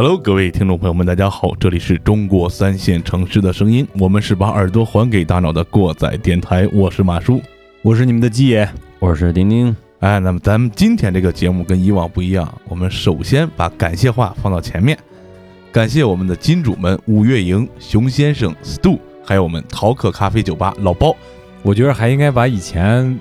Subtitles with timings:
[0.00, 7.42] Hello，各位听众朋友们，大家好，这里是中国三线城市的声音，我们是把耳朵还给大脑的过载电台，我是马叔，
[7.82, 8.68] 我是你们的鸡爷，
[9.00, 9.74] 我是丁丁。
[9.98, 14.96] 哎，那么咱们今天这个节目跟以往不一样，我们首先把感谢话放到前面，
[15.72, 21.12] 感谢我们的金主们五月营、熊先生、Stu，还有我们淘客咖啡酒吧老包。
[21.60, 23.18] 我觉得还应该把以前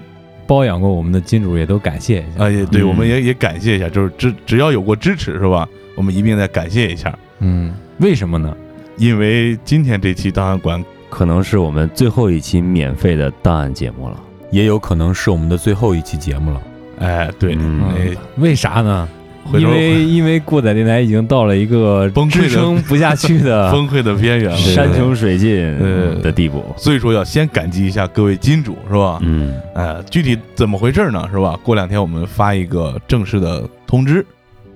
[0.48, 2.46] 包养过我们的金主也都感谢一下。
[2.46, 5.68] 啊，也对，嗯我们也也感谢一下，就是只只要有过支持是吧？
[5.96, 8.56] 我们一并再感谢一下，嗯，为什么呢？
[8.98, 14.24] 因为今天这期档案馆可能是我们最后一期免费的档案节目了。
[14.50, 16.62] 也有可能是我们的最后一期节目了。
[17.00, 19.08] 哎，对，嗯哎，为啥呢？
[19.48, 26.64] 回头因为因为过载电台已经到了一个崩溃的不下去的 崩溃的边缘了，山穷水尽呃的地步。
[26.78, 29.20] 所以说要先感激一下各位金主，是吧？
[29.22, 31.28] 嗯，呃，具体怎么回事呢？
[31.32, 31.58] 是吧？
[31.64, 34.26] 过两天我们发一个正式的通知。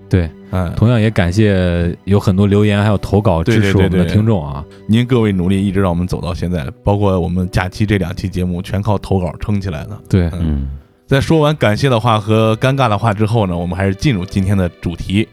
[0.09, 4.61] 对，嗯，同样也感谢有很多留言还有投稿支持我们的听众啊。
[4.85, 9.97] 您各位努力，一直让我们走到现在，包括我们假期这两期节目，全靠投稿撑起来的。
[10.09, 10.67] 对，嗯，
[11.11, 15.27] 在说完感谢的话和尴尬的话之后呢，我们还是进入今天的主题。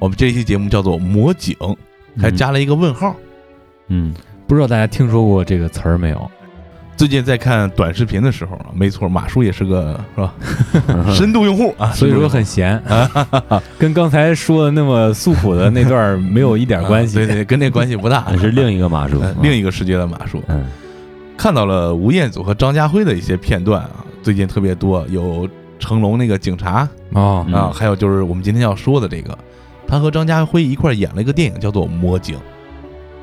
[0.00, 1.56] 我们这一期节目叫做“魔警”，
[2.20, 3.14] 还加了一个问号。
[3.86, 4.12] 嗯，
[4.48, 6.28] 不知道大家听说过这个词儿没有？
[6.96, 10.34] 最近在看短视频的时候啊，没错，马叔也是个是吧
[11.14, 17.22] 深度用户啊，所以说很闲啊， 跟刚才说的那么诉苦的那段没有一点关系。
[17.22, 20.42] 啊对对，跟那关系不大， 是另一个马叔呃，另一个世界的马叔。
[20.48, 20.66] 嗯
[21.36, 25.48] 看到了吴彦祖和张家辉的一些片段啊，最近特别多，有
[25.78, 29.36] 成龙那个警察哦，嗯啊，还有就是我们今天要说的这个，
[29.86, 32.36] 他和张家辉一块演了一个电影，叫做《魔警》。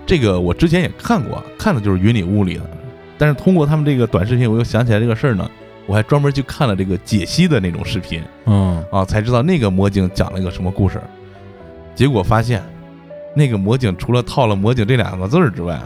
[0.06, 2.69] 这个我之前也看过，看的就是云里雾里的。
[3.18, 5.50] 但是通过他们这个短视频，我又想起来这个事儿呢，
[5.85, 11.02] 我还专门去看了这个解析的那种视频嗯，啊，才知道那个魔警讲了一个什么故事。
[11.96, 12.64] 结果发现，
[13.35, 15.79] 那个魔警除了套了“魔警”这两个字儿之外，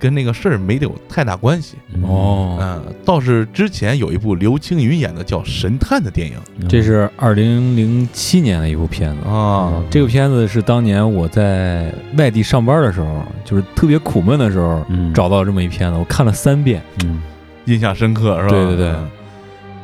[0.00, 1.76] 跟那个事儿没有太大关系。
[2.02, 6.36] 哦，嗯，倒是之前有一部刘青云演的叫《神探》的电影
[6.68, 9.28] 这是二零零七年的一部片子。
[9.28, 16.82] 啊，这个片子是当年我在外地上班的时候，就是特别苦闷的时候，嗯找到这么一片子，我看了三遍。
[17.04, 17.22] 嗯
[17.66, 18.48] 印象深刻是吧？
[18.48, 19.08] 对对对嗯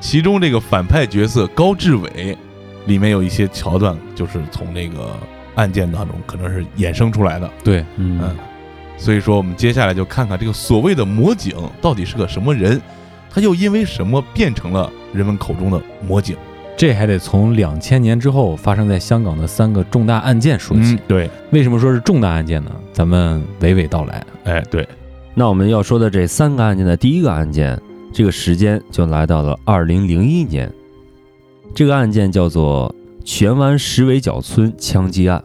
[0.01, 2.37] 其中这个反派角色高志伟，
[2.87, 5.17] 里面有一些桥段，就是从那个
[5.55, 7.51] 案件当中可能是衍生出来的。
[7.65, 8.37] 对，嗯嗯，
[8.97, 12.81] 所以说，我们接下来就看看这个所谓的魔警到底是个什么人，
[13.31, 16.37] 他又因为什么变成了人们口中的魔警？
[16.77, 20.95] 这还得从两千年之后发生在香港的三个重大案件说起。
[20.95, 22.71] 嗯，对，为什么说是重大案件呢？
[22.93, 24.23] 咱们娓娓道来。
[24.45, 24.87] 哎，对，
[25.35, 27.81] 那我们要说的这三个案件的第一个案件，
[28.13, 30.71] 这个时间就来到了二零零一年。
[31.75, 35.43] 这个案件叫做荃湾石围角村枪击案。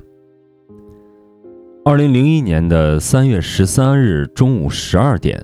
[1.83, 5.43] 二零零一年的三月十三日中午十二点，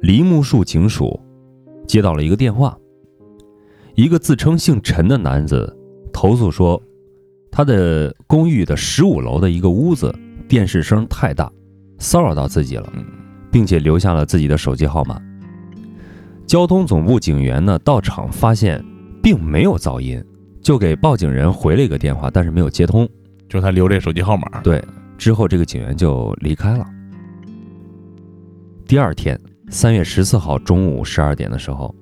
[0.00, 1.20] 梨木树警署
[1.88, 2.78] 接到了一个电话，
[3.96, 5.76] 一个自称姓陈的男子
[6.12, 6.80] 投诉说，
[7.50, 10.14] 他的公寓的十五楼的一个屋子
[10.46, 11.50] 电视声太大，
[11.98, 12.88] 骚扰到自己了。
[12.94, 13.04] 嗯
[13.50, 15.16] 并且留下了自己的手机号码。
[16.44, 18.84] 交通总部警员呢到场发现
[19.22, 20.20] 并没有噪音，
[20.60, 23.08] 就给报警人回了一个电话，但是没有接通。
[23.48, 24.60] 就是他留这手机号码。
[24.62, 24.82] 对，
[25.16, 26.86] 之后这个警员就离开了。
[28.86, 29.38] 第二天，
[29.70, 31.94] 三月十四号中午十二点的时候，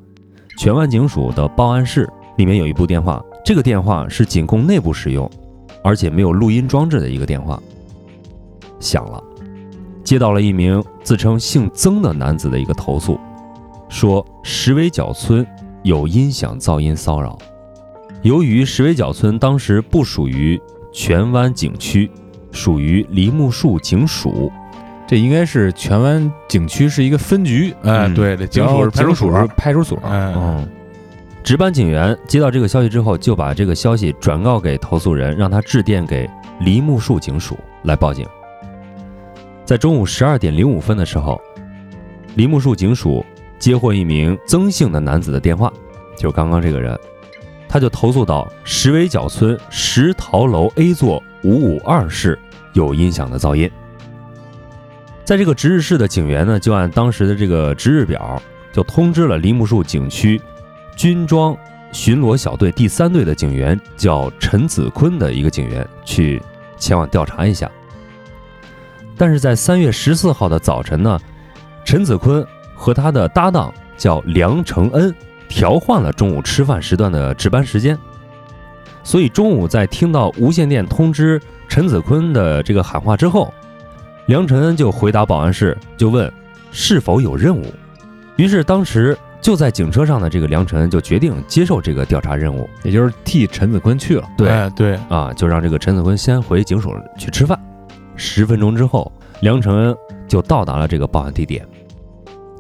[0.59, 5.31] 荃湾警署的报案室里面有一部电话，这个电话是仅供内部使用，
[5.85, 7.63] 而且没有录音装置的一个电话，
[8.81, 9.23] 响了。
[10.03, 13.19] 接到了一名自称姓曾的男子的一个投诉，
[13.89, 15.47] 说石围角村
[15.85, 17.39] 有音响噪音骚扰。
[18.23, 20.61] 由于石围角村当时不属于
[20.93, 22.11] 荃湾景区，
[22.53, 24.53] 属于梨木树警署，
[25.07, 29.49] 这应该是荃湾景区是一个分局，哎，嗯对，这警署是派出所。
[29.57, 29.99] 派出所。
[30.05, 30.69] 哎，嗯，
[31.43, 36.29] 值班警员接到这个消息之后，就把这个消息转告给投诉人，让他致电给
[36.61, 38.27] 梨木树警署来报警。
[39.65, 41.41] 在中午十二点零五分的时候，
[42.35, 43.25] 梨木树警署
[43.59, 45.73] 接获一名曾姓的男子的电话，
[46.17, 46.99] 就是刚刚这个人，
[47.69, 52.39] 他就投诉到石围角村石桃楼 A 座五五二室
[52.73, 53.71] 有音响的噪音。
[55.25, 58.41] 在这个值日室的警员呢，就按当时的这个值日表
[58.73, 60.41] 就通知了梨木树景区
[60.97, 61.57] 军装
[61.93, 66.43] 巡逻小队第三队的警员，叫陈子坤的一个警员去
[66.77, 67.71] 前往调查一下。
[69.17, 71.21] 但是在三月十四号的早晨呢，
[71.85, 72.45] 陈子坤
[72.75, 75.15] 和他的搭档叫梁承恩
[75.49, 77.97] 调换了中午吃饭时段的值班时间，
[79.05, 83.53] 所以中午在听到无线电通知陈子坤的这个喊话之后，
[84.27, 86.33] 梁承恩就回答保安室，就问
[86.71, 87.65] 是否有任务。
[88.37, 94.29] 于是当时就在警车上的这个梁承恩就决定接受这个调查任务，也就是替陈子坤去了。
[94.39, 97.59] 对哎对，啊，就让这个陈子坤先回警署去吃饭。
[98.15, 99.11] 十分钟之后，
[99.41, 99.97] 梁承恩
[100.29, 101.67] 就到达了这个报案地点，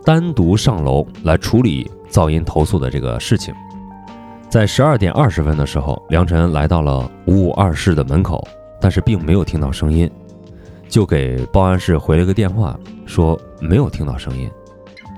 [0.04, 3.54] 单独上楼来处理噪音投诉的这个事情。
[4.52, 8.46] 在十二点二十分的时候，梁晨来到了五五二室的门口，
[8.78, 10.10] 但是并没有听到声音，
[10.90, 14.50] 就给报案室回了个电话，说没有听到声音。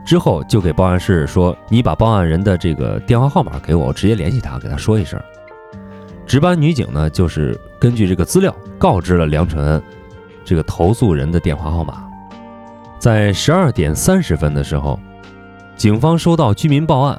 [0.06, 5.20] 之后就给报案室说：“你把报案人的这个电话号码给我，我直接联系他，给他说一声。”
[6.24, 9.82] 值班女警呢，就是根据这个资料告知了梁晨
[10.44, 12.04] 这个投诉人的电话号码。
[13.00, 14.96] 在十二点三十分的时候，
[15.76, 17.18] 警方收到居民报案，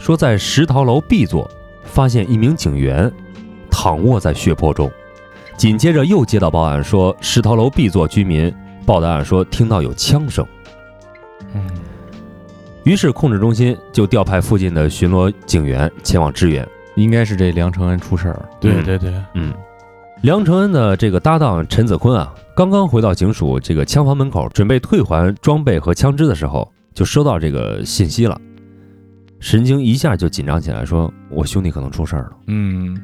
[0.00, 1.48] 说在石桃楼 B 座
[1.84, 3.12] 发现一名警员
[3.70, 4.90] 躺卧在血泊中。
[5.58, 8.52] 紧接着又接到报案说，石桃楼 B 座居民
[8.86, 10.44] 报的案说听到有枪声。
[11.52, 11.70] 嗯，
[12.82, 16.66] 于是控制中心就调派附近的巡逻警员前往支援。
[16.96, 19.52] 应该是这梁承恩出事儿对对对，嗯，
[20.22, 28.38] 梁承恩的这个搭档陈子坤啊，刚刚回到警署这个枪房门口，准备退还装备和枪支的时候，就收到这个信息了，
[29.40, 32.32] 神经一下就紧张起来，说我兄弟可能出事儿了。
[32.46, 32.96] 嗯，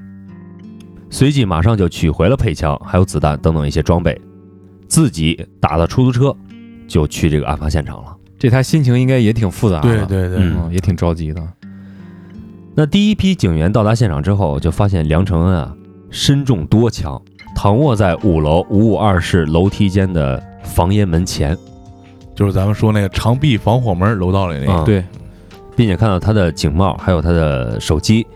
[1.11, 4.21] 随即马上就取回了配枪、还有子弹等等一些装备，
[4.87, 6.37] 自己打了出租车，
[6.87, 8.15] 就去这个案发现场了。
[8.38, 11.43] 这他心情应该也挺复杂的，对对对，嗯嗯，也挺着急的。
[12.75, 15.75] 那第一批警员到达现场之后，就发现梁承恩啊
[16.11, 17.19] 身中多枪，
[17.55, 21.56] 躺卧在五楼五五二室楼梯间的房檐门前，
[22.35, 25.05] 就是咱们说那个长壁防火门楼道里那啊个，对，
[25.76, 28.26] 并且看到他的警帽还有他的手机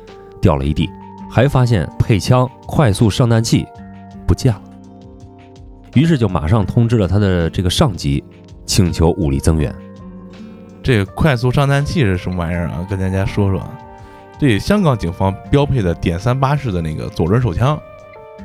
[0.40, 0.88] 掉了一地，
[1.30, 3.66] 还发现配枪、快速上弹器
[4.26, 4.62] 不见了。
[5.94, 8.22] 于是就马上通知了他的这个上级，
[8.64, 9.74] 请求武力增援。
[10.82, 12.86] 这快速上弹器是什么玩意儿啊？
[12.88, 13.60] 跟大家说说。
[14.38, 17.78] 这香港警方标配的点三八式的那个左轮手枪，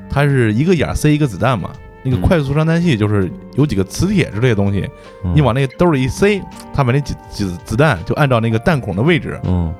[0.09, 1.69] 它是一个眼塞一个子弹嘛。
[2.05, 4.87] 那个嗯快速上弹器就是有几个磁铁之类的东西，
[5.33, 6.39] 你往那个兜里一塞，
[6.73, 9.73] 它把那几几子弹就按照那个弹孔的位置嗯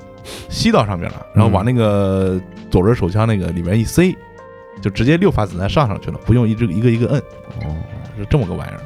[0.50, 2.42] 吸到上面了，然后往那个
[2.72, 4.18] 左轮手枪那个里面一塞，
[4.82, 7.22] 就直接六发子弹上上去了，不用一直一个一个摁，
[7.64, 7.76] 哦。
[8.18, 8.80] 是这么个玩意儿。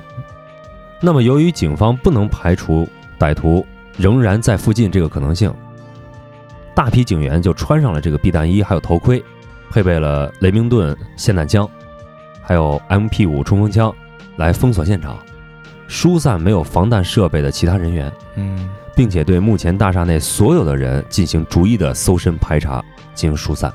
[0.99, 3.63] 那么由于警方不能排除歹徒
[3.95, 5.53] 仍然在附近这个可能性，
[6.73, 9.23] 大批警员就穿上了这个避弹衣，还有头盔，
[9.69, 11.69] 配备了雷明顿霰弹枪，
[12.49, 13.93] 还有 MP 五冲锋枪，
[14.37, 15.15] 来封锁现场，
[15.87, 23.71] 疏散没有防弹设备的其他人员，嗯，并且对目前大厦内所有的人进行逐一的搜身排查，进行疏散。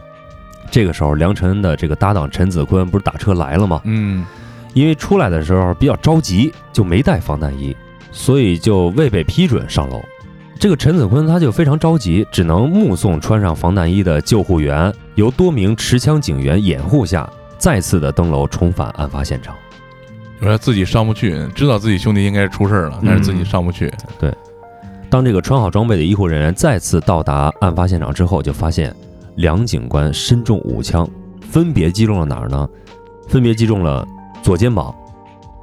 [0.73, 3.81] 这个时候，梁晨的这个搭档陈子坤不是打车来了吗？
[3.85, 4.27] 嗯，
[4.73, 7.77] 因为出来的时候比较着急，就没带防弹衣，
[8.11, 10.03] 所以就未被批准上楼。
[10.59, 19.55] 这个陈子坤他就非常着急，只能目送穿上防弹衣的救护员由多名持枪警员掩护下，再次的登楼重返案发现场。
[20.41, 23.93] 有人自己上不去，知道自己兄弟应该是出事儿了，但是自己上不去。
[24.19, 24.33] 对
[25.09, 28.95] 当这个穿好装备的医护人员再次到达案发现场之后，就发现
[29.37, 31.09] 梁警官身中五枪，
[31.41, 32.69] 分别击中了哪儿呢？
[33.29, 34.07] 分别击中了
[34.43, 34.95] 左肩膀、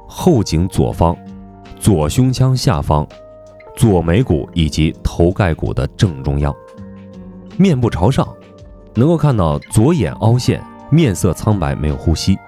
[0.08, 1.16] 后颈左方、
[1.78, 3.06] 左胸腔下方、
[3.76, 6.52] 左眉骨以及头盖骨的正中央，
[7.56, 8.26] 面部朝上，
[8.94, 12.38] 能够看到左眼凹陷，面色苍白，没有呼吸，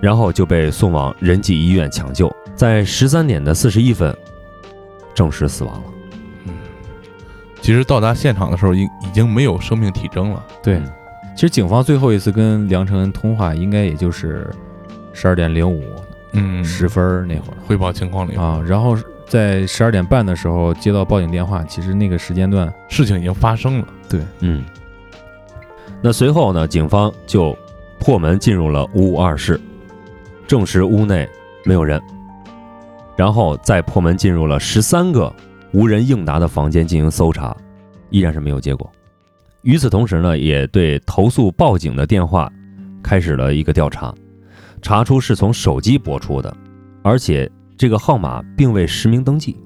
[0.00, 4.16] 然后就被送往仁济医院抢救，在十三点的四十一分
[5.12, 5.82] 证实死亡了。
[6.46, 6.54] 嗯
[7.60, 10.44] 其实到达现场的时候，已已经没有生命体征了。
[10.62, 10.90] 对嗯，
[11.34, 14.48] 其实警方最后一次跟梁承恩通话，应该也就是
[15.12, 15.84] 十二点零五
[16.32, 18.62] 嗯十分那会儿汇报情况了啊。
[18.66, 18.96] 然后
[19.28, 23.86] 在十二点半的时候接到报警电话，其实那个时间段，事情已经发生了。
[24.08, 24.64] 对嗯，
[26.00, 27.56] 那随后呢，警方就
[28.02, 29.60] 破门进入了五五二室，
[30.48, 31.28] 证实屋内
[31.64, 32.02] 没有人，
[33.16, 35.32] 然后再破门进入了十三个
[35.70, 37.56] 无人应答的房间进行搜查，
[38.10, 38.90] 依然是没有结果。
[39.62, 42.52] 与此同时呢，也对投诉报警的电话
[43.04, 44.12] 开始了一个调查，
[44.82, 46.52] 查出是从手机拨出的，
[47.04, 49.56] 而且这个号码并未实名登记。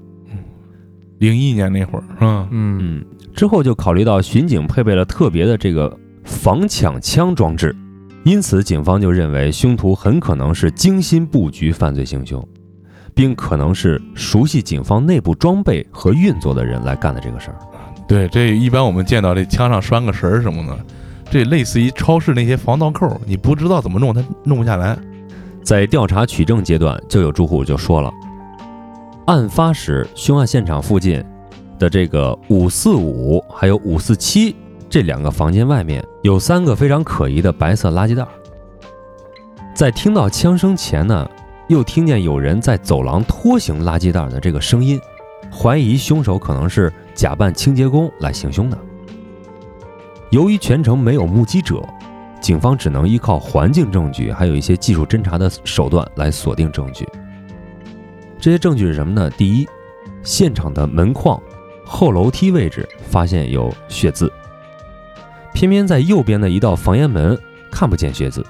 [1.17, 2.47] 零一年那会儿是吧？
[2.51, 7.75] 嗯嗯，之后就考虑到巡警配备了特别的这个防抢枪装置，
[8.27, 12.45] 因此警方就认为凶徒很可能是精心布局犯罪行凶，
[13.15, 17.57] 并可能是熟悉警方内部装备和运作的人来干的这个事儿。
[18.05, 20.77] 对，这一般我们见到这枪上拴个绳儿什么的，
[21.31, 24.97] 这类似于超市那些防盗扣，你不知道怎么弄，它弄不下来。
[25.63, 28.11] 在调查取证阶段，就有住户就说了，
[29.27, 31.23] 案发时凶案现场附近
[31.79, 34.53] 的这个五四五还有五四七
[34.97, 38.25] 这两个房间外面有三个非常可疑的白色垃圾袋。
[39.75, 41.29] 在听到枪声前呢，
[41.67, 44.99] 又听见有人在走廊拖行垃圾袋的这个声音，
[45.51, 48.77] 怀疑凶手可能是假扮清洁工来行凶的。
[50.31, 51.87] 由于全程没有目击者，
[52.41, 57.07] 警方只能依靠环境证据，还有一些技术侦查的手段来锁定证据。
[58.39, 59.29] 这些证据是什么呢？
[59.37, 59.67] 第一，
[60.23, 61.39] 现场的门框
[61.85, 64.33] 后楼梯位置发现有血渍，
[65.57, 67.35] 偏偏在右边的一道房烟门
[67.71, 68.45] 看不见血渍，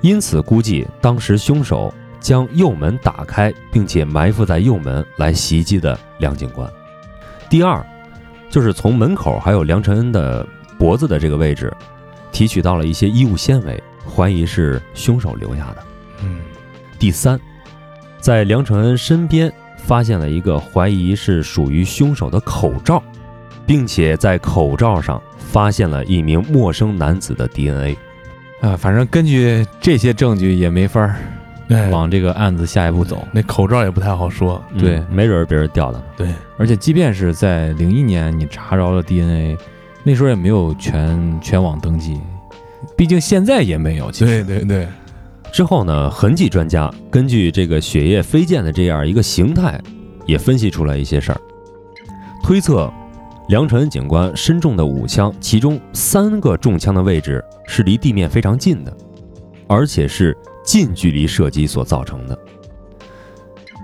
[0.00, 6.68] 因此估计当时凶手将右门打开，并且埋伏在右门来袭击的梁警官。
[7.48, 7.80] 第二，
[8.50, 10.44] 就是从门口还有梁承恩的
[10.76, 11.72] 脖子的这个位置。
[12.32, 15.84] 提取到了一些衣物纤维，怀疑是凶手留下的。
[16.24, 16.40] 嗯，
[16.98, 17.38] 第三，
[18.18, 23.00] 在梁承恩身边发现了一个怀疑是属于凶手的口罩，
[23.70, 27.96] 并且在口罩上发现了一名陌生男子的 DNA。
[28.60, 31.14] 啊，反正根据这些证据也没法儿
[31.68, 33.24] 哎，往这个案子下一步走。
[33.30, 34.60] 那口罩也不太好说。
[34.76, 36.04] 对嗯没准儿别人掉的呢。
[36.16, 39.56] 对，而且即便是在零一年你查着了 DNA，
[40.02, 42.20] 那时候也没有全全网登记，
[42.96, 44.10] 毕竟现在也没有。
[44.10, 44.88] 其实对对对，
[45.52, 49.80] 之后呢，痕迹专家根据这个血液飞溅的这样一个形态，
[50.26, 51.40] 也分析出来一些事儿，
[52.42, 52.92] 推测
[53.50, 58.96] 梁承恩警官身中的五枪，其中三个中枪的位置是离地面非常近的，
[59.66, 62.38] 而且是近距离射击所造成的。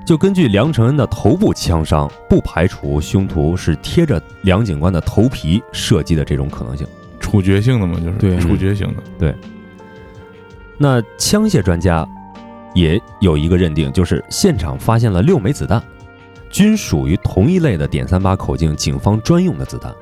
[0.07, 6.87] 就根据梁承恩的头部枪伤，不排除凶徒是贴着梁警官的头皮射击的这种可能性。
[7.19, 9.03] 处决性的嘛，就是对处决性的。
[9.19, 9.35] 对
[10.79, 12.09] 那枪械专家
[12.73, 15.83] 也有一个认定，就是现场发现了六枚子弹，
[16.57, 19.95] 均属于同一类的点三八口径警方专用的子弹。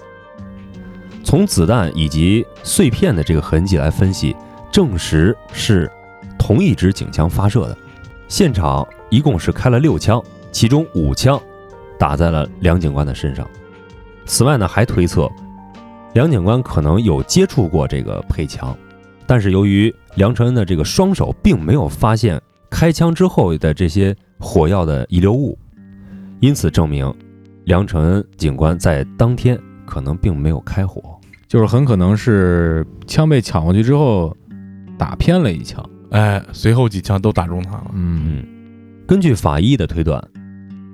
[1.24, 4.36] 从子弹以及碎片的这个痕迹来分析，
[4.70, 5.90] 证实是
[6.38, 7.76] 同一支警枪发射的。
[8.28, 11.42] 现场一共是开了六枪，其中五枪
[11.98, 13.44] 打在了梁警官的身上。
[14.24, 15.28] 此外呢，还推测
[16.12, 18.78] 梁警官可能有接触过这个配枪，
[19.26, 25.58] 但是由于梁承恩的这个双手并没有发现开枪之后的这些火药的遗留物，
[26.44, 27.10] 因此证明
[27.64, 31.02] 梁承恩警官在当天可能并没有开火。
[31.48, 34.36] 就是很可能是枪被抢过去之后
[34.98, 35.82] 打偏了一枪。
[36.10, 37.90] 哎，随后几枪都打中他了。
[37.94, 38.46] 嗯，嗯，
[39.06, 40.22] 根据法医的推断，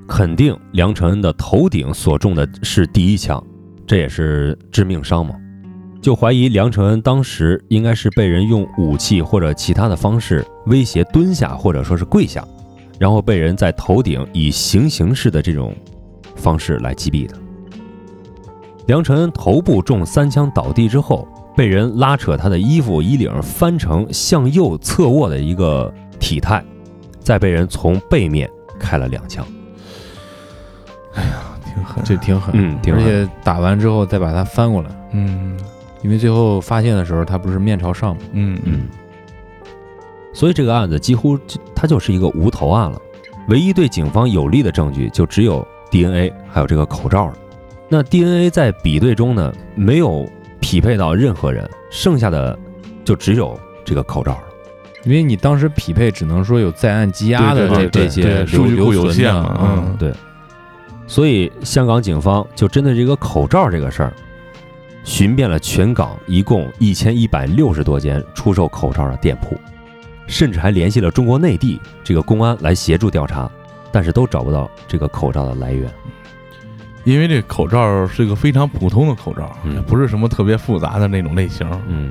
[0.07, 3.45] 肯定梁承恩的头顶所中的是第一枪，
[3.85, 5.35] 这也是致命伤嘛。
[6.01, 12.47] 就怀疑梁承恩当时应该是被人用武器或者其他的方式威胁蹲下或者说是跪下，
[13.01, 15.75] 然后被人在头顶以行刑式的这种
[16.37, 17.35] 方式来击毙的。
[18.87, 21.27] 梁晨头部中三枪倒地之后，
[21.57, 26.63] 被人拉扯他的衣服衣领翻成向右侧卧的一个体态，
[27.21, 29.47] 再被人从背面开了两枪。
[31.15, 32.05] 哎呀挺狠。
[32.05, 32.55] 这挺狠。
[32.55, 35.59] 嗯，挺而且打完之后再把它翻过来，嗯
[36.03, 38.23] 因为最后发现的时候他不是面朝上吗？
[38.33, 38.89] 嗯嗯，
[40.33, 43.01] 所以这个案子几乎就它就是一个无头案了。
[43.49, 47.35] 唯一对警方有利的证据就只有 DNA 还有这个口罩了。
[47.89, 50.29] 那 DNA 在比对中呢，没有
[50.61, 52.57] 匹配到任何人，剩下的
[53.05, 54.43] 就只有这个口罩了。
[55.05, 60.13] 因为你当时匹配只能说有在案积压的这这些数据库有限嘛嗯对，
[61.07, 64.13] 所以香港警方就针对这个口罩这个事儿，
[65.03, 69.59] 寻遍了全港一共一千一百六十多间出售口罩的店铺，
[70.31, 73.51] 甚至还联系了中国内地这个公安来协助调查，
[73.93, 75.93] 但是都找不到这个口罩的来源。
[77.05, 81.67] 因为这口罩是一个非常普通的口罩，嗯也不是什么特别复杂的那种类型。
[81.89, 82.11] 嗯，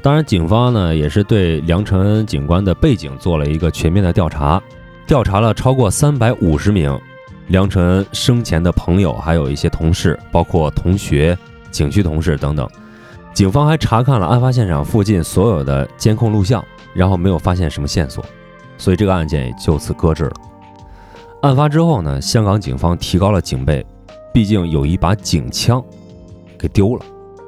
[0.00, 4.62] 当然，警方呢也是对梁承恩警官的背景做了一个全面的调查，
[5.06, 6.96] 调查了超过三百五十名
[7.48, 11.36] 梁承恩生前的朋友，还有一些同事，包括同学、
[11.70, 12.68] 景区同事等等。
[13.32, 16.62] 警方还查看了案发现场附近所有的监控录像，
[16.94, 18.24] 然后没有发现什么线索，
[18.78, 20.32] 所以这个案件也就此搁置了。
[21.42, 23.84] 案发之后呢，香港警方提高了警备，
[24.32, 25.82] 毕竟有一把警枪
[26.58, 27.04] 给丢了。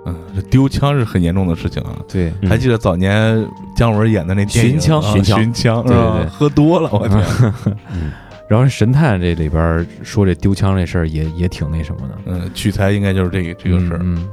[0.06, 1.96] 嗯，这丢枪是很严重的事情啊。
[2.06, 7.24] 对，嗯还记得早年姜文演的那电影寻枪啊寻枪寻枪，对对对喝多了，我天，
[7.90, 8.12] 嗯，
[8.46, 13.98] 然后神探这里边说这丢枪这事儿也也挺那什么的，嗯，取材应该就是这个这个事儿。
[14.02, 14.28] 嗯，嗯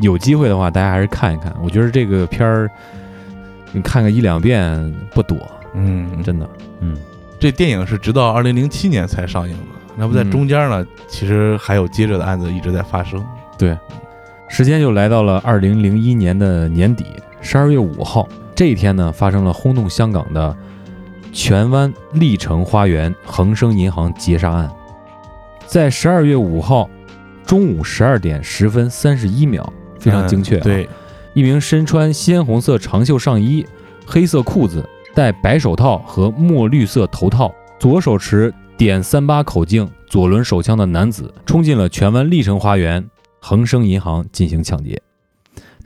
[0.00, 1.54] 有机会的话，大家还是看一看。
[1.62, 2.68] 我觉得这个片儿，
[3.74, 5.36] 你看个一两遍不多，
[5.74, 6.48] 嗯，真的。
[6.80, 6.96] 嗯，
[7.40, 9.62] 这电影是直到二零零七年才上映的，
[9.96, 13.22] 那不在嗯中间呢，其实还有接着的案子一直在发生。
[13.58, 13.76] 对
[14.48, 17.04] 时间又来到了二零零一年的年底，
[17.40, 20.56] 十二月五号这一天呢，发生了轰动香港的
[21.32, 24.70] 荃湾丽城花园恒生银行劫杀案。
[25.66, 26.88] 在十二月五号
[27.44, 30.88] 中午十二点十分三十一秒，非常精确、啊嗯对，
[31.34, 33.66] 一名身穿鲜红色长袖上衣、
[34.06, 43.04] 黑色裤子、戴白手套和墨绿色头套，左手持点三八口径左轮手枪的男子，冲进了荃湾历城花园
[43.40, 45.00] 恒生银行进行抢劫。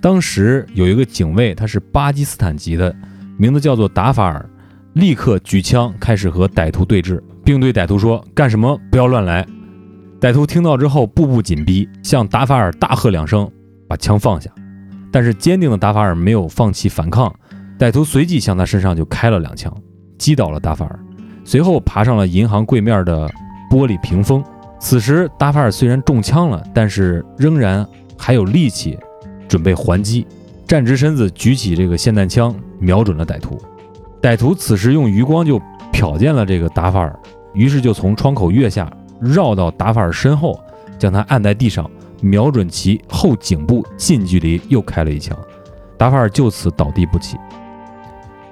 [0.03, 2.95] 当时有一个警卫，他是巴基斯坦籍的，
[3.39, 4.49] 名字叫做达法尔，
[4.93, 8.79] 立刻举枪开始和歹徒对峙，并对歹徒说：“干什么？
[8.91, 9.47] 不要乱来！”
[10.21, 13.51] 歹徒听到之后，步步紧逼，向达法尔大喝两声，
[13.89, 14.51] 把枪放下。
[15.13, 17.35] 但是坚定的达法尔没有放弃反抗，
[17.79, 19.73] 歹徒随即向他身上就开了两枪，
[20.19, 20.99] 击倒了达法尔，
[21.45, 23.29] 随后爬上了银行柜面的
[23.71, 24.43] 玻璃屏风。
[24.81, 28.97] 此时，达法尔虽然中枪了，但是仍然还有力气，
[29.49, 30.27] 准备还击，
[30.67, 33.61] 站直身子，举起这个霰弹枪，瞄准了歹徒。
[34.23, 35.61] 歹徒此时用余光就
[35.93, 37.19] 瞟见了这个达法尔，
[37.55, 40.61] 于是就从窗口跃下，绕到达法尔身后，
[40.99, 41.91] 将他按在地上，
[42.21, 45.37] 瞄准其后颈部，近距离又开了一枪，
[45.97, 47.37] 达法尔就此倒地不起。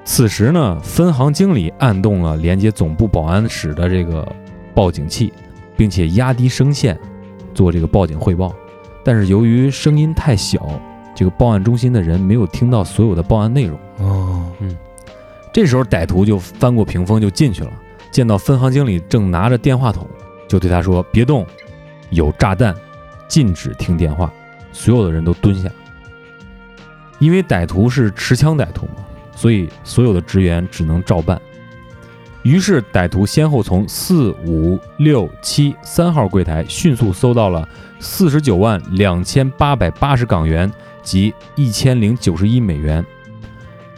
[0.05, 4.27] 此时呢，分行经理按动了连接总部保安室的这个
[4.75, 5.33] 报警器，
[5.77, 6.99] 并且压低声线
[7.53, 8.55] 做这个报警汇报。
[9.05, 10.69] 但是由于声音太小，
[11.15, 13.79] 这个报案中心的人没有听到所有的报案内容。
[13.99, 14.77] 哦，嗯
[15.53, 17.73] 这时候歹徒就翻过屏风就进去了，
[18.11, 20.07] 见到分行经理正拿着电话筒，
[20.47, 21.47] 就对他说：“别动，
[22.11, 22.75] 有炸弹，
[23.29, 24.33] 禁止听电话。”
[24.73, 25.71] 所有的人都蹲下，
[27.19, 31.41] 因为歹徒是持枪歹徒嘛，所以所有的职员只能照办。
[32.43, 40.71] 于是歹徒先后从四五六七三号柜台迅速搜到了四十九万两千八百八十港元
[41.03, 43.05] 及一千零九十一美元。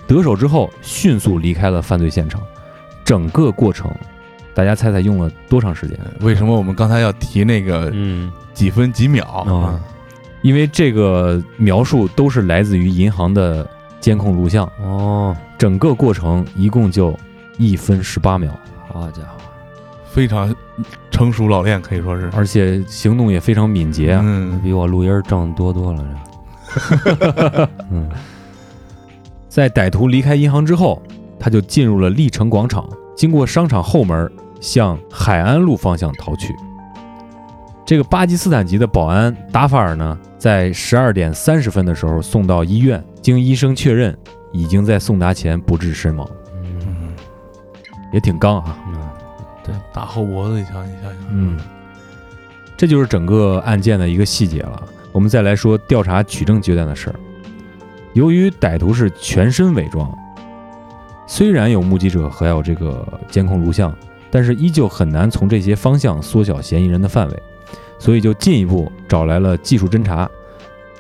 [0.07, 2.41] 得手之后，迅速离开了犯罪现场。
[3.05, 3.93] 整个过程，
[4.55, 5.99] 大家猜猜用了多长时间？
[6.21, 9.81] 为什么我们刚才要提那个嗯，几分几秒哦啊？
[10.43, 13.65] 因为这个描述都是来自于银行的
[14.01, 17.17] 监控录像，哦，整个过程一共就
[17.57, 18.51] 一分十八秒，
[18.89, 19.29] 好家伙，
[20.11, 20.53] 非常
[21.09, 22.29] 成熟老练，可以说是。
[22.35, 24.23] 而且行动也非常敏捷啊。
[24.25, 26.05] 嗯，比我录音挣多多了，
[27.05, 28.11] 这， 嗯，
[29.49, 31.01] 在歹徒离开银行之后，
[31.39, 32.85] 他就进入了历城广场，
[33.17, 34.29] 经过商场后门，
[34.61, 36.53] 向海安路方向逃去。
[37.89, 44.15] 这个巴基斯坦籍的保安达法尔呢，在十二点三十分的时候送到医院，经医生确认，
[44.53, 46.29] 已经在送达前不治身亡，
[46.63, 47.15] 嗯，
[48.13, 48.79] 也挺刚啊。
[48.89, 51.59] 嗯，打后脖子一枪，你想想，嗯，
[52.77, 54.83] 这就是整个案件的一个细节了。
[55.11, 57.17] 我们再来说调查取证阶段的事儿。
[58.13, 60.15] 由于歹徒是全身伪装，
[61.27, 63.97] 虽然有目击者还有这个监控录像，
[64.31, 67.43] 但是依旧很难从这些方向缩小嫌疑人的范围，
[67.99, 70.29] 所以就进一步找来了技术侦查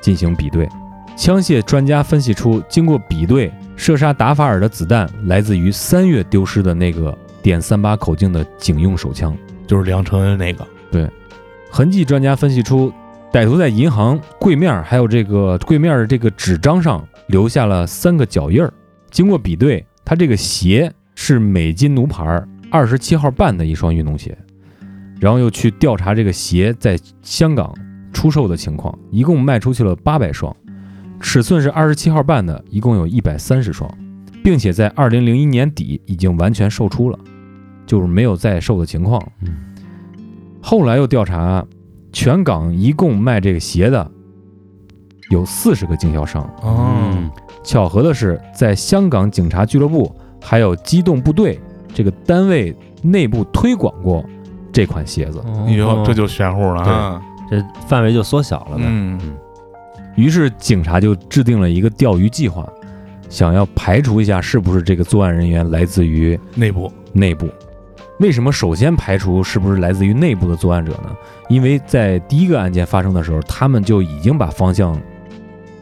[0.00, 0.68] 进行比对。
[1.16, 9.36] 枪械专家分析出，经过比对，射杀达法尔的子弹来自于三月丢失的那个点三八口径的警用手枪。
[9.66, 10.64] 就是梁承恩那个。
[10.90, 11.10] 对
[11.70, 12.92] 痕迹专家分析出，
[13.32, 18.72] 歹徒在银行柜面还有这个柜面的这个纸张上留下了三个脚印儿。
[19.10, 24.38] 经过比对，他这个鞋是美津奴牌二十七号半的一双运动鞋。
[25.20, 27.74] 然后又去调查这个鞋在香港
[28.12, 30.54] 出售的情况，一共卖出去了八百双，
[31.20, 33.90] 尺寸是二十七号半的，一共有一百三十双，
[34.42, 37.18] 并且在二零零一年底已经完全售出了，
[37.86, 39.20] 就是没有再售的情况。
[39.42, 39.54] 嗯
[40.60, 41.64] 后来又调查，
[42.12, 44.10] 全港一共卖这个鞋的
[45.30, 46.42] 有四十个经销商。
[46.62, 47.30] 哦，嗯
[47.62, 51.58] 巧合的是，在香港警察俱乐部还有机动部队
[51.94, 54.22] 这个单位内部推广过
[54.78, 55.42] 这款鞋子。
[55.66, 57.20] 以后这就玄乎了啊。
[57.50, 59.18] 这范围就缩小了呗，嗯，
[60.14, 62.64] 于是警察就制定了一个钓鱼计划，
[63.28, 67.48] 想要排除一下是不是这个作案人员来自于内部内部。
[68.20, 71.10] 为什么首先排除是不是来自于内部的作案者呢？
[71.48, 74.96] 因为在第一个案件发生的时候，他们就已经把方向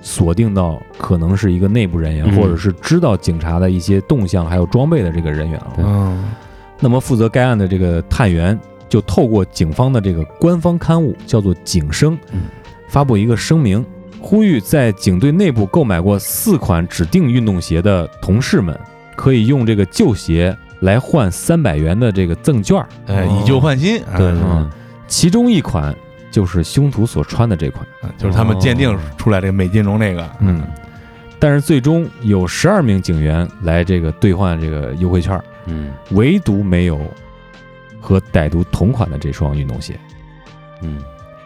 [0.00, 5.72] 锁定到可能是一个内部人员，嗯或者是知道警察的一些动向还有装备的这个人员了。
[5.78, 6.32] 嗯
[6.78, 8.56] 那么负责该案的这个探员
[8.88, 12.42] 就透过警方的这个官方刊物，叫做《警声》嗯，
[12.88, 13.85] 发布一个声明，
[14.20, 18.79] 呼吁在警队内部购买过四款指定运动鞋的同事们，
[19.16, 22.88] 可以用这个旧鞋来换三百元的这个赠券儿。
[23.07, 24.35] 哎，哦以旧换新，对
[25.09, 25.94] 其中一款
[26.31, 27.87] 就是凶徒所穿的这款。
[28.03, 30.62] 嗯就是他们鉴定出来这个美金龙那个，嗯，
[31.38, 35.92] 但是最终有十二名警员来这个兑换这个优惠券儿，嗯。
[36.12, 37.01] 唯独没有
[38.06, 39.98] 和歹徒同款的这双运动鞋。
[40.82, 40.98] 嗯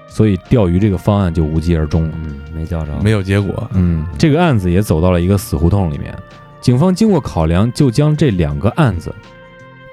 [0.09, 2.15] 所以钓鱼这个方案就无疾而终了。
[2.17, 6.13] 嗯，没钓着，没有结果，嗯，这个案子也走到了一个死胡同里面。
[6.61, 9.15] 警方经过考量，就将这两个案子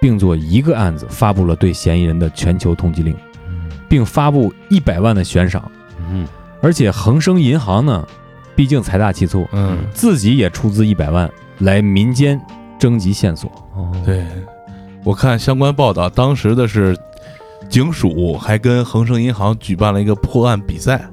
[0.01, 3.15] 并作一个案子，发布了对嫌疑人的全球通缉令，
[3.47, 5.71] 嗯并发布一百万的悬赏。
[6.09, 6.27] 嗯
[6.63, 8.05] 而且恒生银行呢，
[8.55, 12.41] 毕竟财大气粗，嗯，自己也出资一百万来民间
[12.79, 13.51] 征集线索。
[13.75, 14.25] 哦，对，
[15.03, 16.97] 我看相关报道，当时的是
[17.69, 21.09] 警署还跟恒生银行举办了一个破案比赛，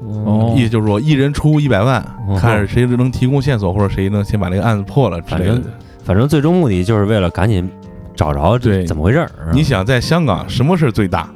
[0.00, 0.54] 哦。
[0.56, 2.36] 意思就是说一人出一百万，哦。
[2.36, 5.62] 看谁能提供线索，或者谁能先把这个案子破了之类的。
[6.04, 6.28] 反正。
[6.28, 7.70] 最终目的就是为了赶紧
[8.16, 8.86] 找着这对。
[8.86, 9.30] 怎么回事儿。
[9.52, 11.28] 你想，在香港什么事儿最大？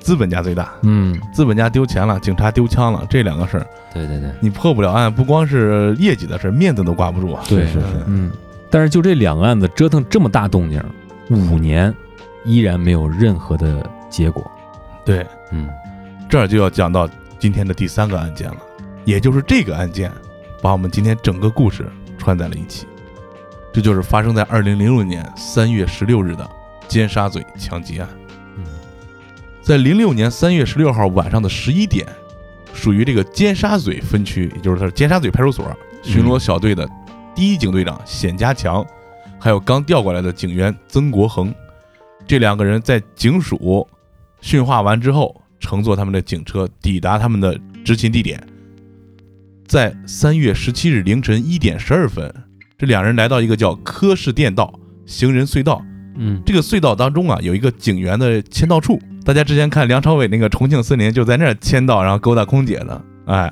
[0.00, 3.64] 资本家最大，嗯，资本家丢钱了，警察丢枪了，这两个事儿。
[3.94, 7.44] 对对对，你破不了案，不光是业绩的事儿，面子都挂不住啊。
[7.48, 7.78] 对是是。
[8.08, 8.28] 嗯，
[8.72, 10.82] 但是就这两个案子折腾这么大动静，
[11.28, 11.94] 五年
[12.42, 14.50] 依然没有任何的结果。
[15.04, 15.68] 对，嗯
[16.26, 17.06] 这儿就要讲到
[17.38, 18.56] 今天的第三个案件了，
[19.04, 20.10] 也就是这个案件
[20.62, 22.86] 把我们今天整个故事串在了一起。
[23.74, 26.48] 这就是发生在二零零六年三月十六日的
[26.88, 28.08] 尖沙咀枪击案。
[28.56, 28.64] 嗯
[29.60, 32.06] 在零六年三月十六号晚上的十一点，
[32.72, 35.70] 属于这个尖沙咀分区，也就是它尖沙咀派出所
[36.02, 36.88] 巡逻小队的
[37.34, 38.84] 第一警队长冼家强，
[39.38, 41.54] 还有刚调过来的警员曾国恒，
[42.26, 43.88] 这两个人在警署
[44.40, 48.42] 训话完之后，乘坐他们的警车抵达他们的执勤地点。
[49.66, 52.32] 在三月十七日凌晨一点十二分，
[52.76, 54.72] 这两人来到一个叫科氏电道
[55.06, 55.82] 行人隧道。
[56.14, 59.00] 嗯这个隧道当中啊，有一个警员的签到处。
[59.24, 63.50] 大家之前看梁朝伟那个《重庆森林》，就在那儿签到，然后勾搭空姐的，哎，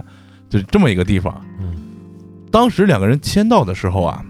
[0.51, 1.43] 就是这么一个地方。
[2.51, 4.21] 嗯当时两个人签到的时候啊，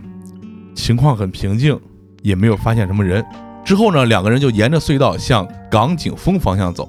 [0.75, 1.79] 情况很平静，
[2.23, 3.25] 也没有发现什么人。
[3.65, 6.87] 之后呢，两个人就沿着隧道向港景峰方向走。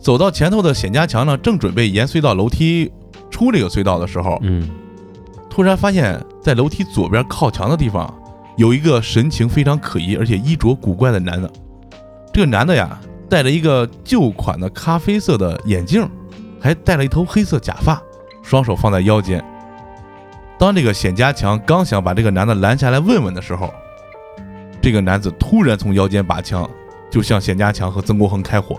[0.00, 2.90] 走到前头的冼家强呢，正准备沿隧道楼梯
[3.30, 4.70] 出这个隧道的时候，嗯
[5.50, 8.12] 突然发现，在楼梯左边靠墙的地方，
[8.56, 11.50] 有一个神情非常可疑，而且衣着古怪的男的。
[12.32, 12.96] 这个男的呀，
[13.28, 16.08] 戴着一个旧款的咖啡色的眼镜，
[16.60, 18.00] 还戴了一头黑色假发，
[18.40, 19.44] 双手放在腰间。
[20.60, 23.72] 当这个冼家强刚想把这个男的拦下来问问的时候，
[24.82, 26.68] 这个男子突然从腰间拔枪，
[27.10, 28.78] 就向冼家强和曾国恒开火。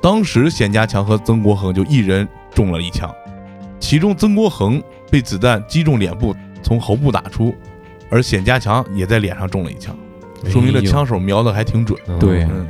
[0.00, 3.14] 当时冼家强和曾国恒就一人中了一枪，
[3.78, 7.54] 其中曾国恒被子弹击中脸部，从喉部打出，
[8.10, 9.94] 而冼家强也在脸上中了一枪，
[10.48, 12.00] 说明这枪手瞄的还挺准。
[12.18, 12.44] 对。
[12.44, 12.66] 嗯，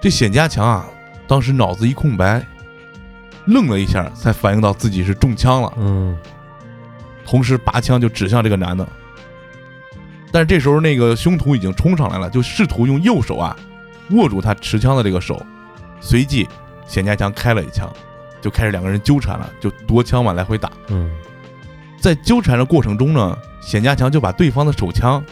[0.00, 0.86] 这冼家强啊，
[1.26, 2.42] 当时脑子一空白，
[3.44, 6.16] 愣了一下，才反应到自己是中枪了，嗯
[7.28, 8.88] 同时拔枪就指向这个男的。
[10.32, 13.54] 但是这时候那个凶徒已经冲上来了，就试图用右手啊
[14.10, 15.44] 握住他持枪的这个手，
[16.00, 16.48] 随即
[16.86, 17.90] 显家强开了一枪，
[18.40, 20.72] 就开始两个人纠缠了，就夺枪嘛来回打。
[20.88, 21.10] 嗯
[22.00, 25.22] 在纠缠的过程中呢，显家强就把对方的手枪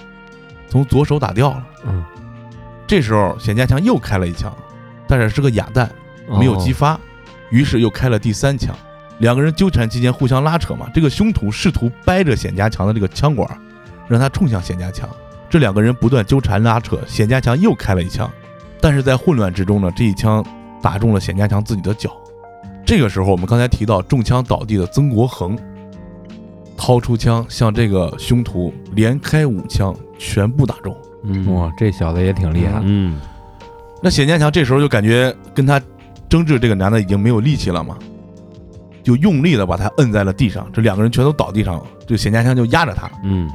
[0.69, 1.67] 从左手打掉了。
[1.87, 2.05] 嗯，
[2.87, 4.53] 这时候显家强又开了一枪，
[5.07, 5.91] 但是是个哑弹，
[6.29, 6.99] 没有击发，
[7.51, 8.77] 于是又开了第三枪。
[9.19, 13.49] 两个人纠缠期间互相拉扯嘛，这个凶徒试图掰着冼家强的这个枪管，
[14.09, 15.09] 让他冲向冼家强。
[15.49, 18.31] 这两个人不断纠缠拉扯，冼家强又开了一枪，
[18.81, 20.45] 但是在混乱之中呢，这一枪
[20.83, 22.11] 打中了冼家强自己的脚。
[22.85, 25.59] 这个时候，我们刚才提到中枪倒地的曾国恒，
[26.77, 30.97] 掏出枪向这个凶徒连开五枪，全部打中。
[31.25, 32.81] 嗯哇，这小子也挺厉害。
[32.85, 33.21] 嗯
[34.03, 35.81] 那冼家强这时候就感觉跟他
[36.29, 37.97] 争执这个男的已经没有力气了嘛，
[39.07, 43.49] 就用力的把他摁在了地上，这两个人全都倒地上了，这个冼家枪就压着他，嗯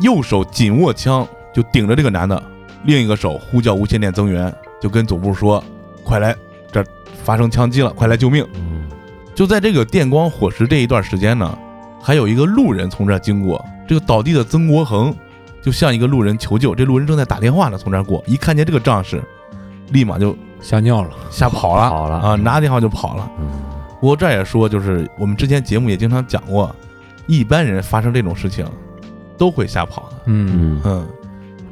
[0.00, 2.42] 右手紧握枪就顶着这个男的，
[2.84, 5.62] 另一个手呼叫无线电增援，就跟总部说
[6.02, 6.34] ：“快来，
[6.72, 6.82] 这
[7.22, 8.88] 发生枪击了，快来救命！”嗯
[9.34, 11.58] 就在这个电光火石这一段时间呢，
[12.02, 15.14] 还有一个路人从这儿经过，这个倒地的曾国恒
[15.60, 19.22] 就向一个路人求救，这路人正在打电话呢，从这儿过，一看见这个仗势，
[19.90, 21.10] 立马就吓尿了。
[21.30, 23.30] 吓跑了，跑了啊，拿电话就跑了。
[23.38, 23.46] 嗯
[24.00, 26.74] 不过这也说，就是我们之前节目也经常讲过，
[27.26, 28.66] 一般人发生这种事情
[29.38, 30.16] 都会吓跑的。
[30.26, 31.08] 嗯，嗯，嗯，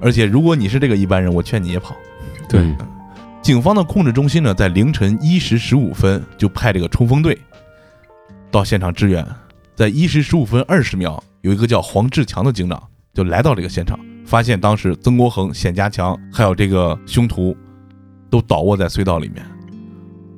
[0.01, 1.95] 而且如果你是这个一般人，我劝你也跑。
[2.49, 2.77] 对嗯
[3.43, 7.39] 警方的控制中心呢，在凌晨一时十五分就派这个冲锋队
[8.51, 9.23] 到现场支援。
[9.75, 12.83] 在一时十五分二十秒，有一个叫黄志强的警长
[13.13, 17.55] 就来到这个现场，发现当时曾国恒、冼家强还有这个凶徒
[18.31, 19.45] 都倒卧在隧道里面。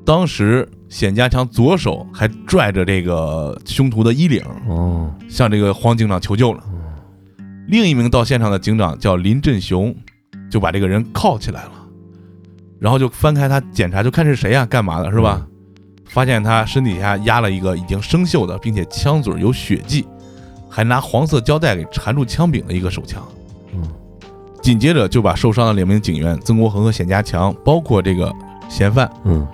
[0.04, 6.62] 当时显家强左手还拽着这个凶徒的衣领，哦，向这个黄警长求救了。
[7.66, 9.94] 另一名到现场的警长叫林振雄，
[10.50, 11.72] 就把这个人铐起来了，
[12.78, 15.44] 然后就翻开他检查，就看是谁呀、干嘛的，是吧？
[16.04, 20.06] 发现他身底下压了一个已经生锈的，并且枪嘴有血迹，
[20.70, 23.22] 还拿黄色胶带给缠住枪柄的一个手枪。
[23.74, 23.82] 嗯
[24.62, 28.32] 紧接着就把受伤的两名警员曾国恒和冼家强，包括这个
[28.68, 29.46] 嫌犯，嗯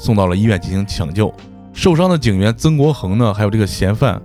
[0.00, 1.32] 送到了医院进行抢救。
[1.72, 4.20] 受伤的警员曾国恒呢，还有这个嫌犯，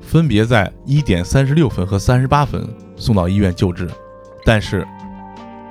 [0.00, 3.88] 分别在一点三十六分和三十八分送到医院救治，
[4.44, 4.86] 但是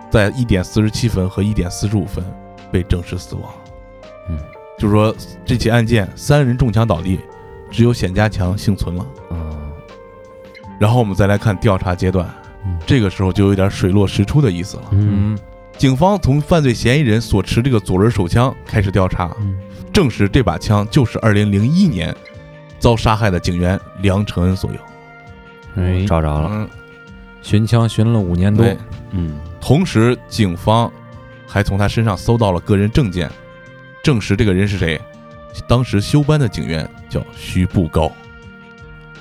[0.10, 2.24] 在一点四十七分和一点四十五分
[2.72, 3.44] 被证实死亡。
[4.30, 4.38] 嗯，
[4.78, 7.20] 就是说这起案件三人中枪倒地，
[7.72, 9.04] 只有冼家强幸存了。
[9.32, 9.58] 啊
[10.80, 12.26] 然后我们再来看调查阶段
[12.66, 14.84] 嗯，这个时候就有点水落石出的意思了。
[14.92, 15.38] 嗯
[15.80, 19.58] 警方从犯罪嫌疑人所持这个左轮手枪开始调查，嗯
[19.94, 22.14] 证实这把枪就是2001年
[22.80, 25.82] 遭杀害的警员梁承恩所有。
[25.82, 26.70] 哎，找着了，嗯，
[27.42, 28.66] 寻枪寻了五年多。。
[29.12, 30.92] 嗯同时，警方
[31.48, 33.32] 还从他身上搜到了个人证件，
[34.04, 35.00] 证实这个人是谁，
[35.66, 38.12] 当时休班的警员叫徐步高。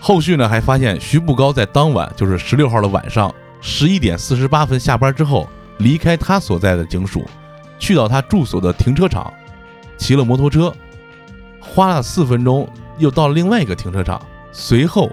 [0.01, 7.25] 后续呢，还发现徐步高在当晚，就是十六号的晚上十一点四十八分下班之后，离开他所在的警署，
[7.79, 9.33] 去到他住所的停车场，
[9.97, 10.73] 骑了摩托车，
[11.61, 14.21] 花了四分钟，又到了另外一个停车场，
[14.53, 15.11] 随后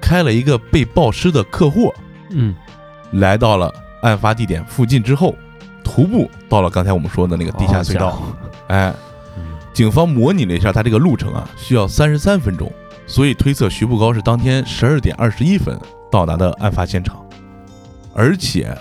[0.00, 1.94] 开了一个被暴尸的客货，
[2.30, 2.54] 嗯。
[3.12, 5.34] 来到了案发地点附近之后，
[5.82, 8.22] 徒步到了刚才我们说的那个地下隧道。
[8.66, 8.92] 哎，
[9.38, 12.70] 嗯警方模拟了一下他这个路程啊，需要三十三分钟，
[13.06, 15.80] 所以推测徐步高是当天十二点二十一分
[16.10, 17.24] 到达的案发现场，
[18.12, 18.76] 而且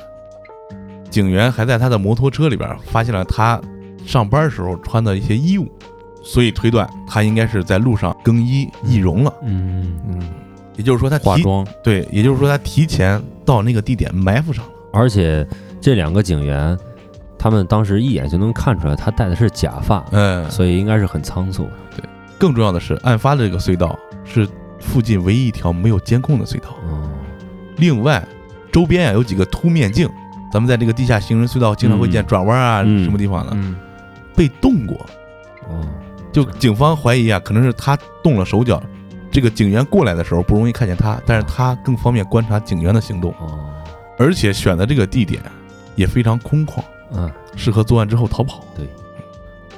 [1.10, 3.60] 警员还在他的摩托车里边发现了他
[4.06, 5.68] 上班时候穿的一些衣物，
[6.24, 9.34] 所以推断他应该是在路上更衣易容了。
[9.44, 10.22] 嗯嗯，
[10.76, 11.66] 也就是说他化妆。
[11.84, 14.72] 对，也就是说他提前到那个地点埋伏上了。
[14.94, 15.46] 而且
[15.80, 16.78] 这两个警员，
[17.38, 21.68] 他们当时一眼就能看出来，他戴的是假发，嗯，所以应该是很仓促。
[21.96, 22.04] 对
[22.38, 24.48] 更重要的是，案发的这个隧道是
[24.80, 26.76] 附近唯一一条没有监控的隧道。
[26.90, 27.10] 嗯
[27.78, 28.26] 另外，
[28.72, 30.10] 周边呀有几个凸面镜，
[30.52, 33.76] 咱们在这个地下行人隧道经常会见转弯啊，嗯什么地方的、嗯，
[34.36, 34.98] 被动过。
[35.68, 35.86] 哦
[36.32, 38.82] 就警方怀疑啊，可能是他动了手脚。
[39.32, 43.74] 这个警员过来的时候不容易看见他，但是他更方便观察警员的行动，哦
[44.20, 45.42] 而且选的这个地点
[45.96, 46.80] 也非常空旷，
[47.14, 48.64] 嗯适合作案之后逃跑。
[48.76, 48.88] 对，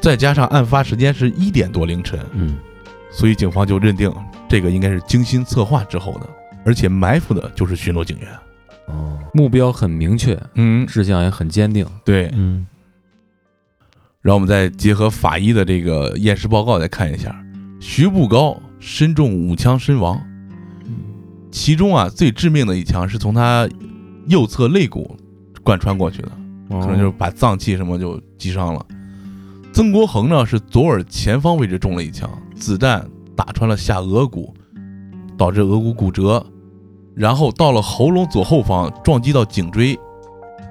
[0.02, 2.58] 再加上案发时间是一点多凌晨，嗯
[3.12, 4.14] 所以警方就认定
[4.48, 6.30] 这个应该是精心策划之后的，
[6.66, 8.28] 而且埋伏的就是巡逻警员。
[8.90, 11.86] 哦目标很明确，嗯，志向也很坚定。
[12.04, 12.30] 对。
[12.34, 12.66] 嗯
[14.22, 17.34] 然后我们再结合法医的这个验尸报告再看一下，
[17.80, 20.22] 徐步高身中五枪身亡，
[21.52, 23.68] 其中啊最致命的一枪是从他
[24.28, 25.16] 右侧肋骨
[25.64, 26.32] 贯穿过去的，
[26.68, 28.86] 可能就是把脏器什么就击伤了。
[29.72, 34.54] 曾国恒呢是左耳前方位置中了一枪，子弹打穿了下额骨，
[35.38, 36.46] 导致额骨骨折，
[37.20, 40.00] 然后到了喉咙左后方撞击到颈椎，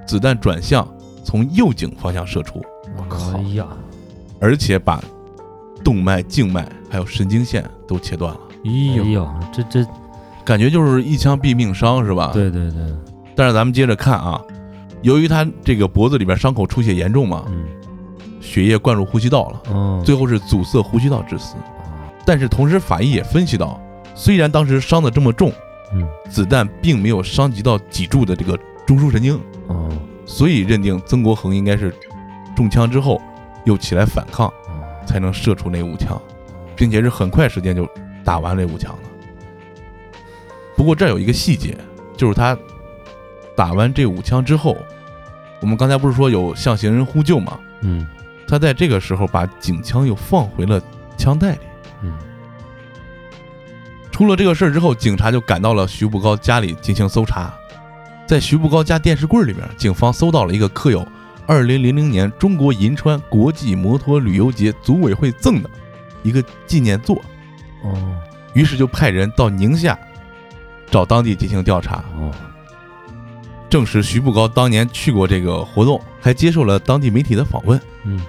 [0.06, 0.88] 子弹转向
[1.22, 2.58] 从右颈方向射出。
[2.96, 3.18] 我靠！
[3.36, 3.66] 哎呀，
[4.40, 4.98] 而且把
[5.84, 9.86] 动脉、静脉还有神经线都切断了，哎哎呦，这这，
[10.42, 12.30] 感觉就是一枪毙命伤是吧？。
[12.32, 12.80] 对对对，
[13.36, 14.40] 但是咱们接着看啊，
[15.02, 17.66] 由于他这个脖子里边伤口出血严重嘛，嗯
[18.40, 21.56] 血液灌入呼吸道了，哦，最后是阻塞呼吸道致死。
[21.56, 21.60] 哦
[22.24, 23.80] 但是同时法医也分析到，
[24.14, 25.50] 虽然当时伤的这么重，
[25.92, 29.90] 嗯子弹并没有伤及到脊柱的这个中枢神经，哦
[30.26, 31.94] 所以认定曾国恒应该是
[32.54, 33.20] 中枪之后
[33.64, 36.20] 又起来反抗，哦才能射出那五枪，
[36.76, 37.88] 并且是很快时间就
[38.24, 39.08] 打完这五枪的。
[40.76, 41.76] 不过这儿有一个细节，
[42.16, 42.56] 就是他
[43.56, 44.76] 打完这五枪之后，
[45.60, 47.58] 我们刚才不是说有向行人呼救吗？
[47.80, 48.06] 嗯
[48.46, 50.80] 他在这个时候把警枪又放回了
[51.16, 51.60] 枪袋里。
[54.18, 57.54] 嗯出了这个事儿之后，警察就赶到了徐步高家里进行搜查，
[58.26, 61.06] 在徐步高家电视柜里面，警方搜到了一个刻有
[61.46, 65.70] “二零零零年中国银川国际摩托旅游节组委会赠”的
[66.24, 67.22] 一个纪念座，
[67.84, 68.16] 哦
[68.54, 69.96] 于是就派人到宁夏
[70.90, 72.32] 找当地进行调查，哦，
[73.70, 77.80] 证实徐步高当年去过这个活动，还接受了当地媒体的访问。
[78.02, 78.20] 嗯，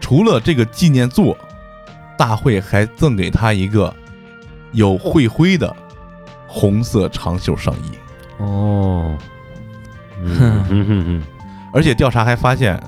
[0.00, 1.36] 除了这个纪念座，
[2.16, 3.92] 大会还赠给他一个
[4.74, 5.74] 有会徽的
[6.46, 7.90] 红色长袖上衣。
[8.38, 9.16] 哦，
[10.22, 11.22] 嗯哼哼哼，
[11.72, 12.78] 而且调查还发现，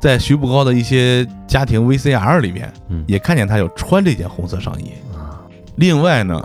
[0.00, 3.04] 在徐步高的一些家庭 VCR 里面，嗯。
[3.06, 4.92] 也看见他有穿这件红色上衣。
[5.14, 5.40] 啊，
[5.76, 6.42] 另外呢，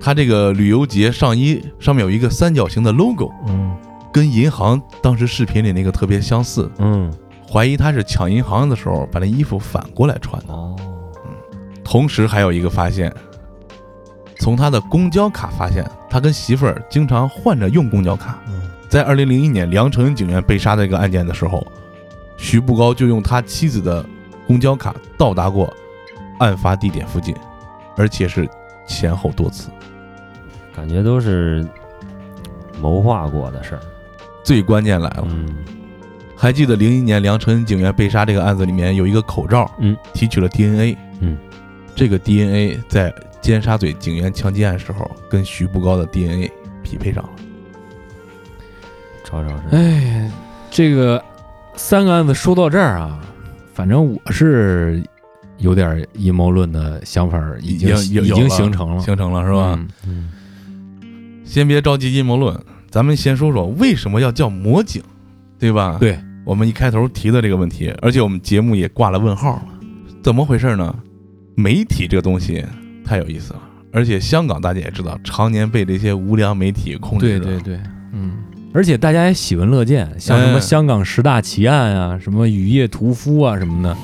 [0.00, 3.76] 他这个旅游节上衣上面有一个三角形的 logo，嗯。
[4.10, 7.12] 跟银行当时视频里那个特别相似，嗯，
[7.48, 10.52] 怀疑他是抢银行的时候把那衣服反过来穿的。
[10.52, 10.74] 哦，
[11.84, 13.12] 同时还有一个发现，
[14.38, 18.38] 从他的公交卡发现，他跟媳妇儿经常换着用公交卡。
[18.48, 21.66] 嗯在二零零一年良辰警员被杀的一个案件的时候，
[22.38, 24.02] 徐步高就用他妻子的
[24.46, 25.70] 公交卡到达过
[26.38, 27.34] 案发地点附近，
[27.98, 28.48] 而且是
[28.86, 29.68] 前后多次。
[30.74, 31.68] 感觉都是
[32.80, 33.80] 谋划过的事儿。
[34.42, 35.54] 最关键来了，嗯
[36.34, 41.36] 还记得零一年良辰警员被杀这个案子里面有一个口罩，嗯，提取了 DNA，嗯，
[41.94, 46.50] 这个 DNA 在尖沙咀警员枪击案时候跟徐步高的 DNA
[46.82, 47.30] 匹配上了。
[49.24, 50.30] 找找是，哎，
[50.70, 51.22] 这个
[51.76, 53.20] 三个案子说到这儿啊，
[53.74, 55.02] 反正我是
[55.58, 59.74] 有点阴谋论的想法，已经已经形成了，形成了是吧？
[59.76, 60.30] 嗯嗯
[61.44, 62.58] 先别着急阴谋论，
[62.90, 65.02] 咱们先说说为什么要叫魔警，
[65.58, 69.68] 对吧？，对，我们一开头提的这个问题，而且我们节目也挂了问号了，
[70.22, 70.94] 怎么回事呢？
[71.54, 72.64] 媒体这个东西
[73.08, 73.60] 太有意思了，
[73.92, 77.44] 而且香港大家也知道，常年被这些无良媒体控制着。
[77.44, 77.80] 对对对，
[78.12, 78.32] 嗯。
[78.74, 83.96] 而且大家也喜闻乐见，像什么哎香港十大奇案啊，什么雨夜屠夫啊什么的，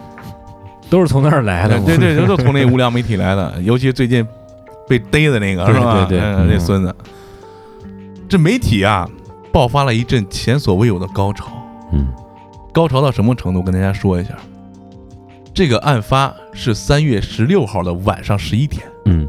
[0.88, 1.78] 都是从那儿来的。
[1.80, 4.26] 对对对，都从那无良媒体来的， 尤其最近
[4.88, 6.06] 被逮的那个对是吧？
[6.08, 6.94] 对对嗯那嗯孙子，
[8.26, 9.06] 这媒体啊，
[9.52, 11.46] 爆发了一阵前所未有的高潮。
[11.92, 12.06] 嗯
[12.72, 13.60] 高潮到什么程度？
[13.62, 14.30] 跟大家说一下，
[15.52, 19.28] 这个案发是三月十六号的晚上十一点，嗯。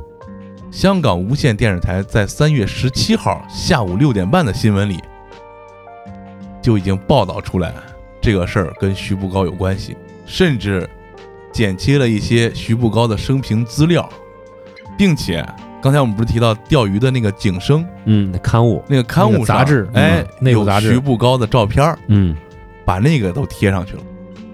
[0.72, 4.98] 香港无线电视台在三月十七号下午六点半的新闻里
[6.62, 7.74] 就已经报道出来，
[8.22, 10.90] 这个事儿跟徐步高有关系，甚至
[11.52, 14.08] 剪切了一些徐步高的生平资料，
[14.98, 15.46] 并且
[15.82, 20.88] 刚才我们不是提到钓鱼的那个警声嗯，刊物，那个刊物那个杂志哎嗯，内部杂志。
[20.88, 22.36] 有徐步高的照片，嗯。
[22.84, 24.04] 把那个都贴上去了，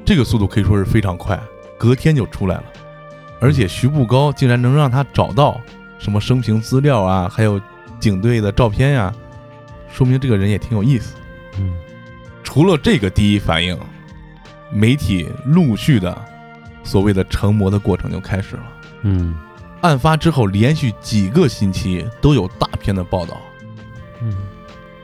[0.03, 1.39] 这个速度可以说是非常快，
[1.77, 2.63] 隔天就出来了。
[3.39, 5.61] 而且徐步高竟然能让他找到
[5.99, 7.61] 什么生平资料啊，还有
[7.99, 9.13] 警队的照片呀、
[9.91, 11.15] 说明这个人也挺有意思。
[11.59, 11.73] 嗯
[12.43, 13.77] 除了这个第一反应，
[14.71, 16.17] 媒体陆续的
[16.83, 18.63] 所谓的成魔的过程就开始了。
[19.03, 19.35] 嗯
[19.81, 23.37] 案发之后，连续几个星期都有大片的报道。
[24.21, 24.35] 嗯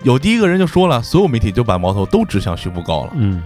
[0.02, 3.12] 有第一个人就说了，所有媒体就把矛头都指向徐步高了。
[3.16, 3.44] 嗯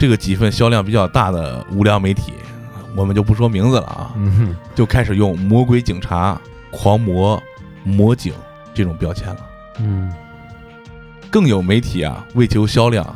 [0.00, 2.32] 这个几份销量比较大的无良媒体，
[2.96, 6.40] 我们就不说名字了啊，嗯，就开始用“魔鬼警察
[6.72, 7.40] ”“狂魔
[7.84, 8.32] ”“魔警”
[8.72, 9.36] 这种标签了。
[9.78, 10.10] 嗯
[11.30, 13.06] 更有媒体啊，为求销量，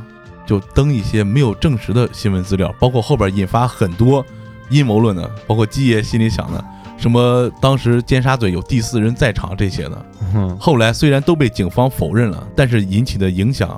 [0.45, 4.23] 就登一些没有证实的新闻资料，包括后边引发很多
[4.69, 6.63] 阴谋论的，包括基爷心里想的，
[6.99, 13.75] 什么当时尖沙咀有第四人在场这些的，嗯后来虽然都被警方否认了，但是引起的影响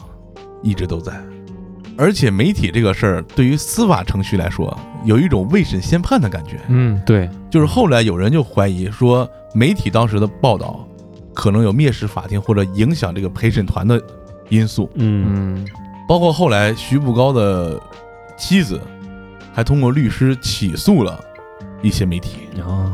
[0.61, 1.12] 一直都在。
[1.97, 6.61] 而且媒体这个事儿，对于司法程序来说，有一种未审先判的感觉。
[6.68, 10.86] 嗯，对，就是后来有人就怀疑说，媒体当时的报道
[11.32, 14.01] 可能有蔑视法庭或者影响这个陪审团的
[14.49, 14.90] 因素。
[14.94, 15.68] 嗯嗯
[16.09, 17.80] 包括后来徐步高的
[18.36, 18.80] 妻子
[19.53, 21.18] 还通过律师起诉了
[21.82, 22.49] 一些媒体。
[22.61, 22.92] 啊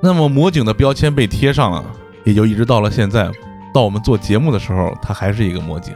[0.00, 1.84] 那么魔警的标签被贴上了，
[2.24, 3.30] 也就一直到了现在，
[3.72, 5.94] 到我们做节目的时候，他还是一个魔警。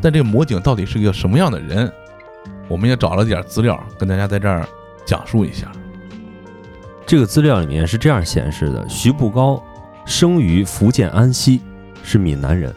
[0.00, 1.90] 但这个魔警到底是个什么样的人？
[2.68, 4.66] 我们也找了点资料，跟大家在这儿
[5.04, 5.70] 讲述一下。
[7.04, 9.62] 这个资料里面是这样显示的：徐步高
[10.06, 11.60] 生于福建安溪，
[12.02, 12.72] 是闽南人。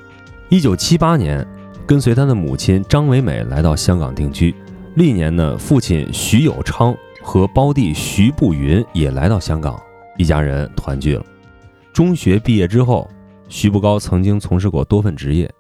[0.49, 1.45] 一九七八年，
[1.85, 4.55] 跟随他的母亲张维美来到香港定居。
[4.95, 9.79] 历年呢，父亲徐有昌和胞弟徐步云也来到香港，
[10.17, 11.23] 一家人团聚了。
[11.91, 13.07] 中学毕业之后，
[13.49, 15.51] 徐步高曾经从事过多份职业，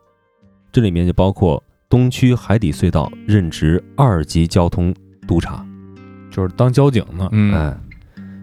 [0.73, 4.91] 这里面就包括东区海底隧道任职二级交通
[5.27, 5.63] 督察。
[6.31, 7.29] 就是当交警呢。
[7.31, 7.77] 嗯哎，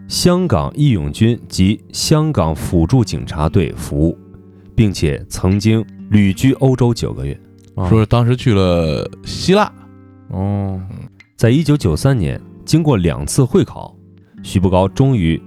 [0.07, 4.17] 香港义勇军及香港辅助警察队服务，
[4.73, 7.37] 并且曾经旅居欧洲九个月。
[7.75, 9.69] 啊说是当时去了希腊，
[10.29, 10.81] 哦，
[11.35, 13.93] 在一九九三年，经过两次会考，
[14.41, 15.41] 徐步高终于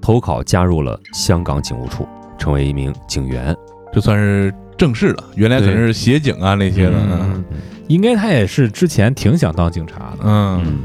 [0.00, 2.06] 投考加入了香港警务处，
[2.38, 3.52] 成为一名警员。
[3.92, 4.52] 这算是
[4.84, 5.24] 正式的。
[5.34, 7.44] 原来可能是协警啊那些的，嗯嗯，
[7.88, 10.18] 应该他也是之前挺想当警察的。
[10.24, 10.78] 嗯，嗯，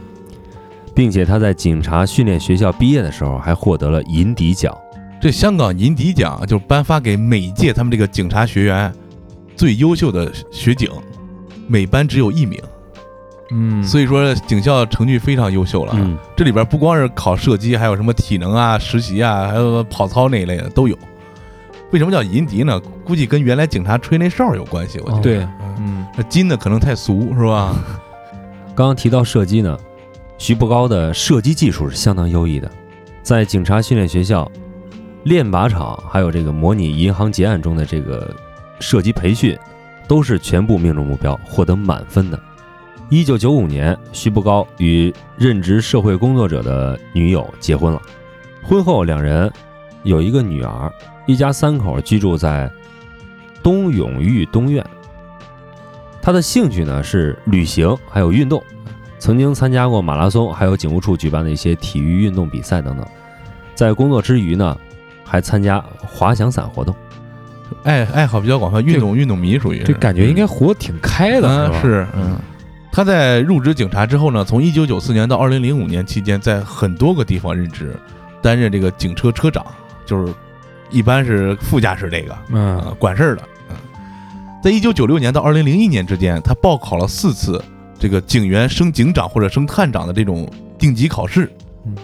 [0.96, 4.74] 并且他在警察训练学校毕业的时候，还获得了银笛奖。
[5.20, 8.90] 这香港银笛奖就是颁发给每届他们这个警察学员
[9.58, 10.90] 最优秀的学警，
[11.68, 12.58] 每班只有一名，
[13.52, 15.94] 嗯，所以说警校成绩非常优秀了。
[15.98, 20.98] 嗯，这里边不光是考射击，还有什么体能啊、实习啊，还有跑操那一类的都有。
[21.92, 22.80] 为什么叫银笛呢？
[23.04, 25.00] 估计跟原来警察吹那哨有关系。
[25.00, 27.76] 我觉得，对，嗯，嗯那金的可能太俗，是吧？
[28.76, 29.78] 刚 刚提到射击呢，
[30.38, 32.70] 徐步高的射击技术是相当优异的，
[33.24, 34.50] 在警察训练学校、
[35.24, 38.36] 练靶场，还有这个模拟银行劫案中的这个
[38.80, 39.58] 射击培训，
[40.08, 42.40] 都是全部命中目标，获得满分的。
[43.10, 48.00] 一九九五年，徐步高与任职社会工作者的女友结婚了。
[48.64, 49.52] 婚后，两人
[50.04, 50.94] 有一个女儿，
[51.30, 52.68] 一家三口居住在
[53.62, 54.84] 东永裕东苑。
[56.20, 58.64] 他的兴趣呢是旅行，还有运动，
[59.20, 63.06] 曾经参加过马拉松，还有警务处举办的一些体育运动比赛等等。
[63.76, 64.76] 在工作之余呢，
[65.24, 66.96] 还参加滑翔伞活动。
[67.84, 71.76] 爱爱好比较广泛，运动运动迷属于这感觉应该活挺开的，吧？
[71.76, 72.40] 嗯是嗯。
[72.92, 77.96] 他在入职警察之后呢，从一九九四年到二零零五年期间，在很多个地方任职，
[78.42, 79.64] 担任这个警车车长，
[80.08, 80.34] 就是
[80.90, 83.44] 一般是副驾驶这个，嗯啊，管事儿的。
[83.70, 83.76] 嗯，
[84.64, 87.64] 在一九九六年到二零零一年之间，他报考了四次
[87.98, 91.52] 这个警员升警长或者升探长的这种定级考试。
[91.86, 91.96] 嗯，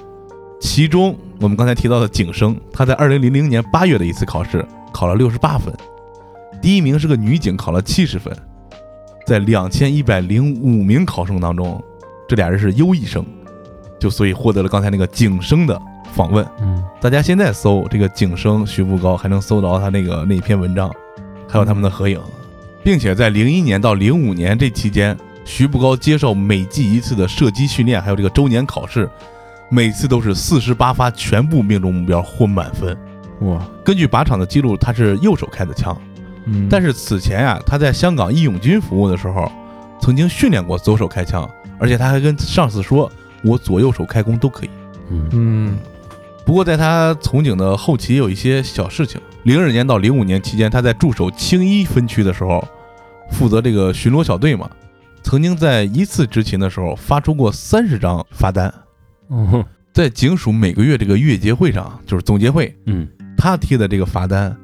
[0.61, 5.73] 其中我们刚才提到的警生，他在二零零零年八月的一次考试考了六十八分，
[6.61, 8.35] 第一名是个女警，考了七十分。
[9.25, 11.83] 在两千一百零五名考生当中，
[12.29, 13.25] 这俩人是优异生，
[13.99, 15.81] 就所以获得了刚才那个警生的
[16.15, 16.45] 访问。
[16.61, 20.89] 嗯，大家现在搜这个景生徐步高，还能搜到他那个那篇文章，
[21.47, 22.19] 还有他们的合影，
[22.83, 29.09] 并且在零一年到零五年这期间，徐步高接受每季一次的射击训练，还有这个周年考试，
[29.69, 32.97] 每次都是四十八发全部命中目标获满分。
[33.41, 35.95] 哇，根据靶场的记录，他是右手开的枪，
[36.45, 39.51] 嗯，但是此前啊，他在香港义勇军服务的时候，
[39.99, 43.11] 曾经训练过左手开枪，而且他还跟上司说
[43.43, 44.69] ：“我左右手开弓都可以。”
[45.11, 45.29] 嗯。
[45.33, 45.77] 嗯
[46.45, 49.19] 不过，在他从警的后期，也有一些小事情。
[49.43, 52.65] 零二年到零五年期间，他在驻守青衣分区的时候，
[53.31, 54.69] 负责这个巡逻小队嘛，
[55.23, 58.71] 曾经在一次执勤的时候发出过三十张罚单。
[59.29, 64.55] 嗯在警署每个月这个月结会上，就是总结会，嗯他贴的这个罚单，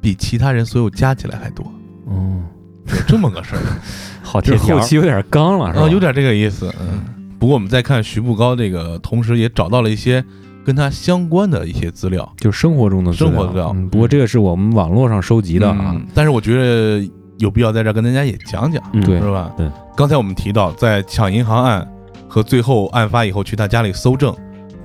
[0.00, 1.64] 比其他人所有加起来还多，
[2.06, 2.42] 哦，
[2.88, 3.62] 有这么个事儿。
[4.20, 5.86] 好贴条后期有点刚了，是吧？
[5.86, 6.74] 啊，有点这个意思。
[6.80, 7.00] 嗯，
[7.38, 10.24] 不过我们再看徐步高这个，同时也找到了一些
[10.64, 12.28] 跟他相关的一些资料。
[12.38, 17.08] 就是生活中的生活资料嗯不过这个是我们网络上收集的啊嗯，但是我觉得
[17.38, 19.52] 有必要在这儿跟大家也讲讲，嗯是吧？
[19.56, 19.70] 对。
[19.96, 21.86] 刚才我们提到，在抢银行案
[22.28, 24.34] 和最后案发以后去他家里搜证，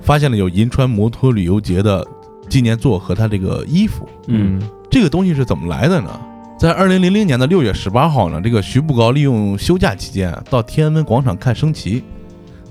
[0.00, 2.06] 发现了有银川摩托旅游节的
[2.48, 4.08] 纪念座和他这个衣服。
[4.26, 4.60] 嗯
[4.90, 6.10] 这个东西是怎么来的呢？
[6.58, 12.04] 在二零零零年的六月十八号呢，这个徐步高利用休假期间啊到天安门广场看升旗，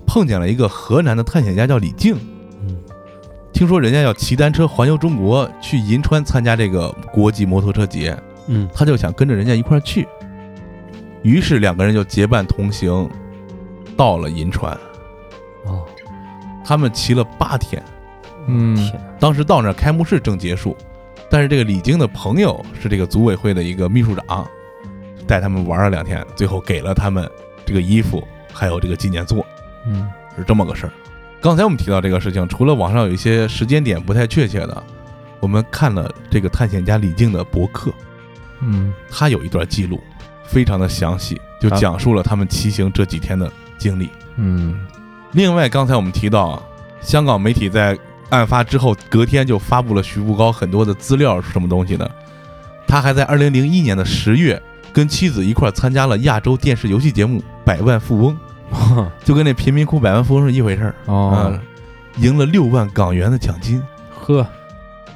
[0.06, 2.16] 碰见了一个河南的探险家叫李静。
[3.50, 8.70] 嗯听说人家要骑单车环游中国，去银川参加这个国际摩托车节，嗯。
[8.74, 10.08] 他就想跟着人家一块儿去。
[11.24, 13.10] 于是两个人就结伴同行，
[13.98, 14.72] 到了银川。
[15.66, 15.86] 哦，
[16.64, 17.84] 他们骑了八天，
[18.48, 20.78] 嗯，当时到那儿开幕式正结束，
[21.30, 24.48] 但是这个李菁的朋友是这个组委会的一个秘书长，
[25.28, 27.30] 带他们玩了两天，最后给了他们
[27.66, 29.46] 这个衣服，还有这个纪念作，
[29.86, 30.10] 嗯。
[30.38, 30.94] 是这么个事儿。
[31.42, 34.84] 刚才我们提到这个事情，除了网上有一些时间点不太确切的，
[35.40, 37.94] 我们看了这个探险家李静的博客，
[38.62, 40.02] 嗯他有一段记录，
[40.46, 44.10] 非常的详细，就讲述了他们骑行这几天的经历。
[44.36, 44.86] 嗯
[45.32, 46.64] 另外，刚才我们提到啊，
[47.02, 47.98] 香港媒体在
[48.30, 52.10] 案发之后隔天就发布了徐步高很多的资料，是什么东西呢？
[52.86, 54.62] 他还在二零零一年的十月
[54.92, 58.34] 跟妻子一块儿参加了亚洲电视游戏节目《百万富翁》，
[59.24, 60.96] 就跟那贫民窟百万富翁是一回事儿。
[61.06, 61.52] 哦。
[61.52, 61.60] 嗯，
[62.24, 63.82] 赢了六万港元的奖金。
[64.14, 64.46] 呵，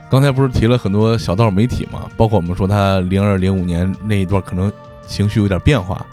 [0.09, 4.71] 刚才不是提了很多小道媒体嘛，包括我们说他零二零五年那一段可能
[5.05, 6.05] 情绪有点变化，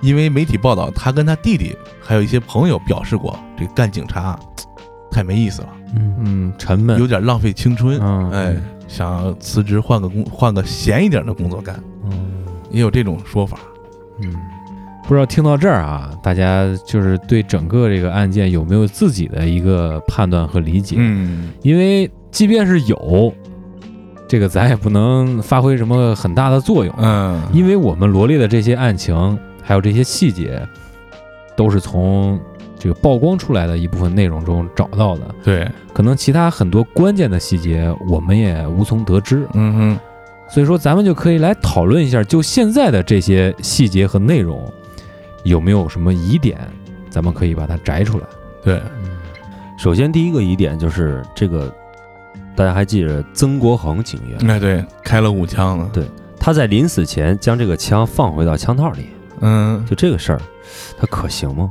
[0.00, 4.38] 因为媒体报道他跟他弟弟还有一些朋友表示过，这干警察
[5.10, 6.14] 太没意思了，嗯。
[6.24, 8.30] 嗯，沉闷，有点浪费青春，嗯。
[8.30, 8.56] 哎，
[8.86, 11.82] 想辞职换个工，换个闲一点的工作干。
[12.70, 13.58] 也有这种说法。
[14.20, 14.32] 嗯，
[15.10, 20.94] 不知道听到这儿啊，大家就是对整个这个案件有没有自己的一个判断和理解？
[21.00, 23.34] 嗯，因为即便是有，
[24.28, 30.64] 这个咱也不能发挥什么很大的作用，嗯，因为我们罗列的这些案情还有这些细节，
[31.56, 32.38] 都是从
[32.78, 39.44] 这个曝光出来的一部分内容中找到的，对，可能其他很多关键的细节我们也无从得知。
[39.54, 39.98] 嗯哼，
[40.48, 44.72] 所以说，咱们就可以来讨论一下，就现在的这些细节和内容，
[45.44, 46.58] 有没有什么疑点，
[47.08, 48.24] 咱们可以把它摘出来。
[48.62, 48.80] 对，
[49.78, 51.72] 首先第一个疑点就是这个，
[52.54, 55.88] 大家还记着曾国恒警员，哎对，开了五枪了。
[55.92, 56.04] 对
[56.38, 59.06] 他在临死前将这个枪放回到枪套里，
[59.40, 60.40] 嗯，就这个事儿，
[60.98, 61.70] 他可行吗？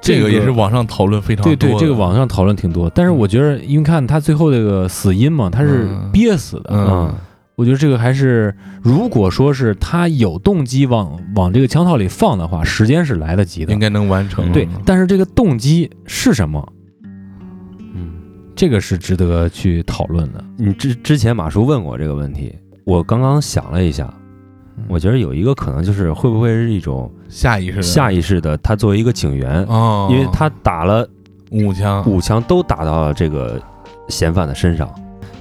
[0.00, 1.56] 这个也是网上讨论非常多的。
[1.56, 6.10] 对对，这个网上讨论挺多，但是我觉得，因为看他最后这个死因嘛，他是嗯。
[6.12, 7.12] 憋死的，嗯
[7.56, 13.78] 我觉得这个还是，如果说是他有动机往往这个枪套里放的话，时间是来得及的应。
[13.78, 14.52] 该能完成。
[14.52, 16.72] 对，但是这个动机是什么？
[17.94, 18.12] 嗯，
[18.54, 20.44] 这个是值得去讨论的。
[20.58, 22.54] 你之之前马叔问过这个问题，
[22.84, 24.12] 我刚刚想了一下，
[24.86, 31.08] 我觉得有一个可能就是会不会是一种下意识的下意识的，他作为一个警员，哦，因为他打了
[31.52, 33.58] 五枪，五枪都打到了这个
[34.08, 34.86] 嫌犯的身上，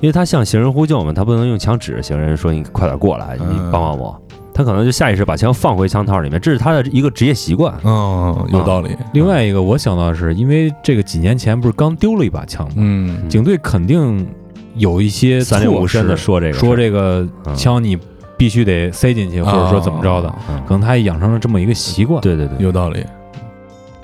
[0.06, 4.16] 因为他向行人呼救嘛，他不能用枪指着行人说你快点过来，你嗯帮帮我。
[4.54, 7.74] 他可能就下意识把枪放回枪套里面，这是他的一个职业习惯。
[7.84, 8.96] 嗯，有道理。
[9.14, 12.74] 另外一个，我想到的是，因为这个几年前不是刚丢了一把枪吗？
[12.78, 14.28] 嗯，警队肯定
[14.76, 17.98] 有一些三令五措身的施，说这个，说这个嗯枪你
[18.38, 20.30] 必须得塞进去，或者说怎么着的，
[20.68, 22.22] 可能他也养成了这么一个习惯。
[22.22, 23.04] 对对对，有道理。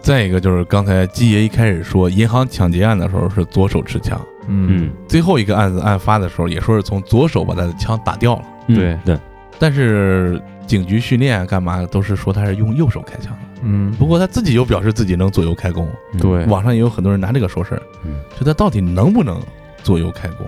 [0.02, 4.86] 再一个就是刚才基爷一开始说银行抢劫案的时候是左手持枪，嗯。
[4.86, 8.76] 嗯，最后一个案子案发的时候也说是从左手把他的枪打掉了，嗯。
[8.76, 8.98] 对。
[9.06, 9.20] 对，
[9.60, 13.40] 但是警局训练啊干嘛都是说他是用右手开枪的。
[13.64, 15.88] 嗯，不过他自己又表示自己能左右开弓，
[16.20, 18.16] 对，网上也有很多人拿这个说事儿，嗯。
[18.40, 19.40] 就他到底能不能
[19.84, 20.48] 左右开弓？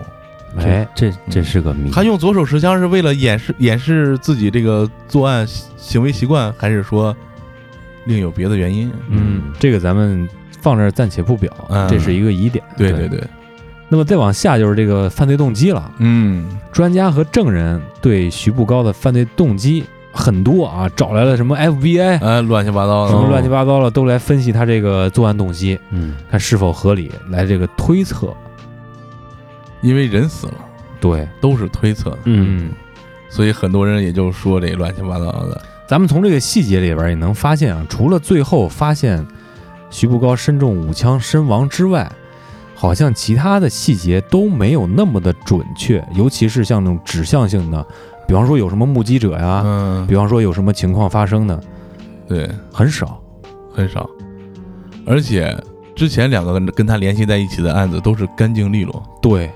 [0.56, 1.90] 哎，这这是个谜。
[1.90, 5.44] 他用左手持枪是为了掩饰掩饰自己这个作案
[5.76, 7.16] 行为习惯，还是说
[8.04, 8.90] 另有别的原因？
[9.08, 10.28] 嗯，这个咱们
[10.60, 11.88] 放这儿暂且不表，嗯。
[11.88, 12.64] 这是一个疑点。
[12.76, 13.18] 对对对。
[13.18, 13.28] 对，
[13.94, 15.88] 那么再往下就是这个犯罪动机了。
[15.98, 16.58] 嗯。
[16.72, 26.16] 专家和证人对徐步高的犯罪动机很多啊，找来了什么 FBI，哎，乱七八糟的，什么乱七八糟的，都来分析他这个作案动机，嗯。
[26.28, 28.34] 看是否合理，来这个推测。
[29.80, 30.54] 因为人死了，
[30.98, 32.72] 对，都是推测的，嗯，
[33.28, 35.62] 所以很多人也就说这乱七八糟的。
[35.86, 39.24] 咱们从这个细节里边也能发现啊，除了最后发现
[39.88, 42.10] 徐步高身中五枪身亡之外，
[42.84, 47.86] 好像其他的细节都没有那么的准确，尤其是像那种指向性的，
[48.28, 51.58] 比方说有什么目击者呀，嗯，比方说有什么情况发生的，
[52.28, 53.18] 对，很少。
[53.72, 54.06] 很少，
[55.06, 55.56] 而且
[55.96, 59.50] 之前两个跟跟他联系在一起的案子都是干净利落，对，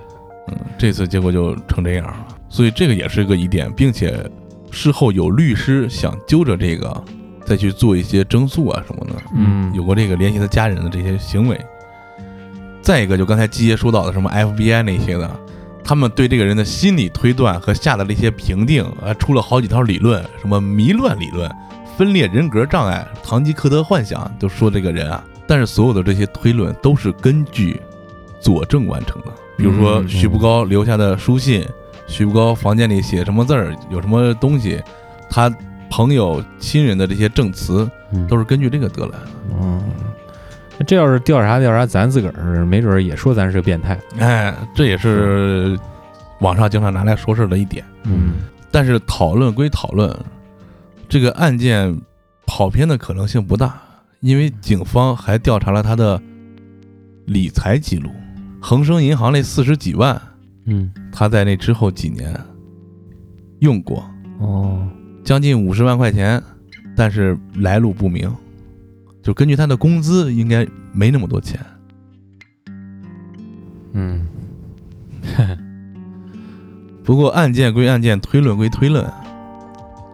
[0.48, 4.18] 嗯，这次结果就成这样了，所以这个也是个疑点，并且
[4.70, 7.04] 事后有律师想揪着这个
[7.44, 11.60] 再去做一些争诉啊什么的，嗯，有过这个联系他家人的这些行为。
[12.88, 15.30] 再一个，就刚才基爷说到的什么 FBI 那些的，
[15.84, 21.54] 他们对这个人的心理推断和下的那些评定，啊，出了好几套理论，什么迷乱理论、
[21.98, 25.22] 分裂人格障碍、堂吉诃德幻想，都说这个人啊。
[25.46, 27.78] 但是所有的这些推论都是根据
[28.40, 29.26] 佐证完成的，
[29.58, 31.68] 比如说徐步高留下的书信，
[32.06, 34.82] 徐步高房间里写什么字儿，有什么东西，
[35.28, 35.54] 他
[35.90, 39.28] 朋友、亲人的这些证词，嗯都是根据这个得来的。
[39.60, 39.82] 嗯，
[40.16, 40.17] 那
[40.86, 43.98] 这要是调查调查，咱自个儿没准儿也说咱是个变态。
[44.18, 45.78] 哎，这也是
[46.40, 47.84] 网上经常拿来说事儿的一点。
[48.04, 48.34] 嗯
[48.70, 50.14] 但是讨论归讨论，
[51.08, 51.98] 这个案件
[52.46, 53.80] 跑偏的可能性不大，
[54.20, 56.20] 因为警方还调查了他的
[57.24, 58.10] 理财记录，
[58.60, 60.20] 恒生银行那四十几万，
[60.66, 62.38] 嗯他在那之后几年
[63.60, 64.04] 用过
[64.38, 64.86] 哦，
[65.24, 66.40] 将近五十万块钱，
[66.94, 68.30] 但是来路不明，
[69.28, 71.60] 就根据他的工资，应该没那么多钱。
[73.92, 74.26] 嗯
[77.04, 79.06] 不过案件归案件，推论归推论，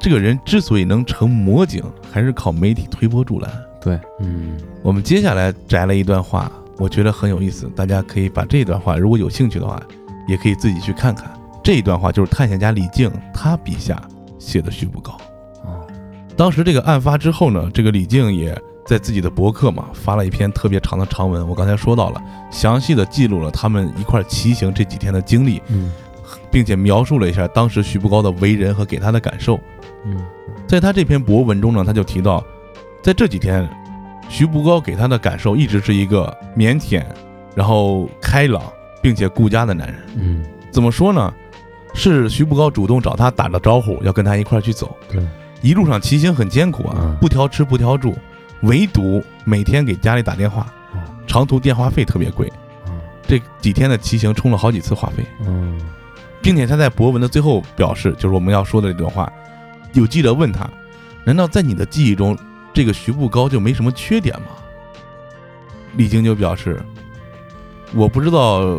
[0.00, 3.48] 这个人之所以能成魔警，还是靠媒体推波助澜。
[3.80, 9.80] 对，嗯我们接下来摘了一段话，我觉得很有意思，大家可以把这段话，如果有兴趣的话，
[10.26, 11.30] 也可以自己去看看。
[11.62, 14.02] 这一段话就是探险家李靖他笔下
[14.40, 15.12] 写的徐步高。
[15.62, 15.86] 啊
[16.36, 25.92] 当时这个案发之后呢，这个李靖也在自己的博客嘛发了一篇特别长的长文，我刚才说到了，详细的记录了他们一块儿骑行这几天的经历，嗯
[26.50, 29.58] 并且描述了一下当时徐步高的为人和给他的感受。
[30.04, 30.24] 嗯
[30.66, 32.44] 在他这篇博文中呢，他就提到，
[33.02, 33.68] 在这几天，
[34.28, 37.04] 徐步高给他的感受一直是一个腼腆，
[37.54, 38.62] 然后开朗，
[39.02, 39.96] 并且顾家的男人。
[40.16, 41.32] 嗯怎么说呢？
[41.96, 44.96] 是徐步高主动找他打了招呼，要跟他一块儿去走。
[45.08, 45.22] 对，
[45.62, 48.12] 一路上骑行很艰苦啊嗯，不挑吃不挑住，
[48.64, 52.52] 唯独每天给家里打电话嗯，长途电话费特别贵。
[53.26, 55.80] 这几天的骑行充了好几次话费，嗯
[56.42, 59.32] 并且他在博文的最后表示，就是我们要说的这段话。
[59.94, 60.68] 有记者问他
[61.24, 62.36] ：“难道在你的记忆中，
[62.74, 64.48] 这个徐步高就没什么缺点吗？”
[65.96, 66.82] 李菁就表示
[67.94, 68.78] ：“我不知道，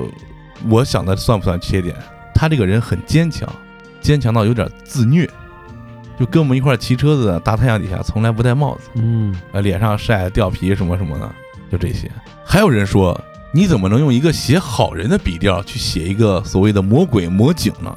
[0.69, 1.95] 我想的算不算缺点？
[2.35, 3.49] 他这个人很坚强，
[3.99, 5.27] 坚强到有点自虐，
[6.19, 11.29] 就跟我们一块儿骑车子，大太阳底下从来不戴帽子，嗯呃，脸上晒掉皮什么什么的，
[11.71, 12.09] 就这些。
[12.45, 13.19] 还有人说，
[13.53, 17.95] 你怎么能用一个写好人的笔调去写一个所谓的魔鬼魔警呢？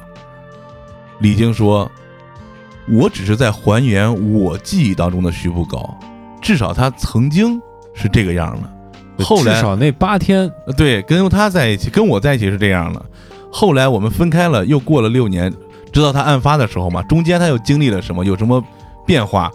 [1.19, 1.89] 李菁说，
[2.87, 5.97] 我只是在还原我记忆当中的徐步高，
[6.41, 7.61] 至少他曾经
[7.93, 9.23] 是这个样的。
[9.23, 13.05] 后来至少那八天，呃对，跟他在一起，跟我在一起是这样的。
[13.51, 15.53] 后来我们分开了，又过了六年，
[15.91, 18.63] 直到他案发的时候嘛，中间他又经历了什么，有什么
[19.05, 19.51] 变化，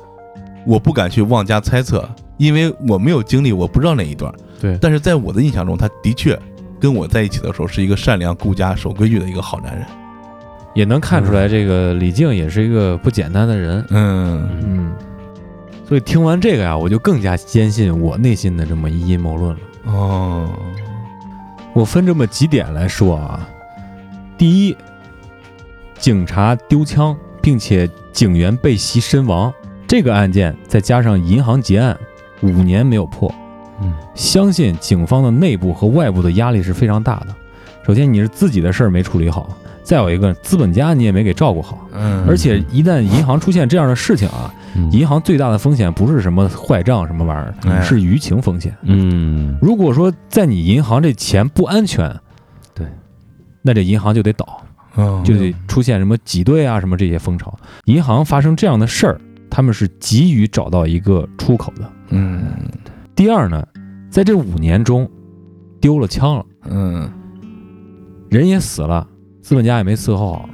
[0.67, 4.33] 我不敢去妄加猜测，因为我没有经历，我不知道那一段。
[4.61, 6.39] 对但是在我的印象中，他的确
[6.81, 9.85] 跟我在一起的时候是一个善良、顾家、守规矩的一个好男人。
[10.75, 13.85] 也能看出来，这个李静也是一个不简单的人。
[13.91, 14.93] 嗯嗯，
[15.87, 19.61] 所以听完这个呀，我就更加坚信我内心的这么一阴谋论了。
[19.85, 20.49] 哦，
[21.75, 23.49] 我分这么几点来说啊。
[24.37, 24.77] 第一，
[25.99, 29.53] 警察丢枪，并且警员被袭身亡，
[29.87, 31.99] 这个案件再加上银行劫案，
[32.43, 33.33] 五年没有破，
[33.81, 33.93] 嗯。
[34.15, 37.29] 相信警方的内部和外部的压力是非常大的。
[37.87, 39.49] 首先，你是自己的事儿没处理好，
[39.83, 44.91] 再有一个资本家你也没给照顾好，嗯，而且一旦银行出现这样的事情啊，嗯。
[44.91, 47.83] 银行最大的风险不是什么坏账什么玩意儿，哎。
[47.83, 48.75] 是舆情风险。
[48.83, 49.59] 嗯。
[49.61, 52.15] 如果说在你银行这钱不安全，
[52.75, 52.87] 对，
[53.61, 54.63] 那这银行就得倒，
[54.97, 57.57] 嗯就得出现什么挤兑啊什么这些风潮。
[57.87, 59.21] 银行发生这样的事儿，
[59.51, 61.91] 他们是急于找到一个出口的。
[62.11, 62.43] 嗯。
[63.15, 63.67] 第二呢，
[64.11, 65.09] 在这五年中
[65.81, 67.11] 丢了枪了，嗯。
[68.31, 69.07] 人也死了，
[69.43, 70.49] 资本家也没伺候好，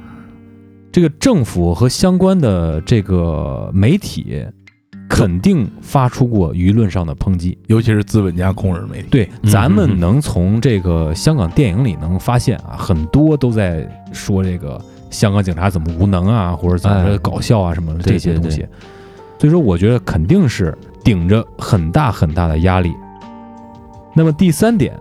[0.91, 4.45] 这个政府和相关的这个媒体
[5.11, 7.57] 肯定发出过舆论上的抨击。
[7.67, 9.07] 尤其是资本家控制媒体。
[9.11, 18.65] 对，嗯咱们能从这个香港电影里能发现啊，很多都在说这个香港警察怎么无能啊，或者怎么搞笑啊什么的这些东西。
[19.37, 22.93] 所以说，我觉得肯定是顶着很大很大的压力。
[24.15, 24.97] 那么第三点，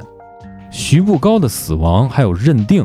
[0.72, 2.84] 徐步高的死亡还有认定，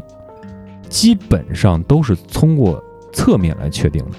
[0.90, 4.18] 基本上都是通过侧面来确定的。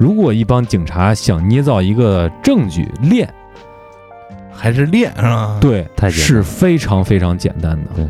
[0.00, 3.28] 如果一帮警察想捏造一个证据练，
[4.50, 7.90] 还是练是吧？，对，太简单是非常非常简单的。
[7.94, 8.08] 对，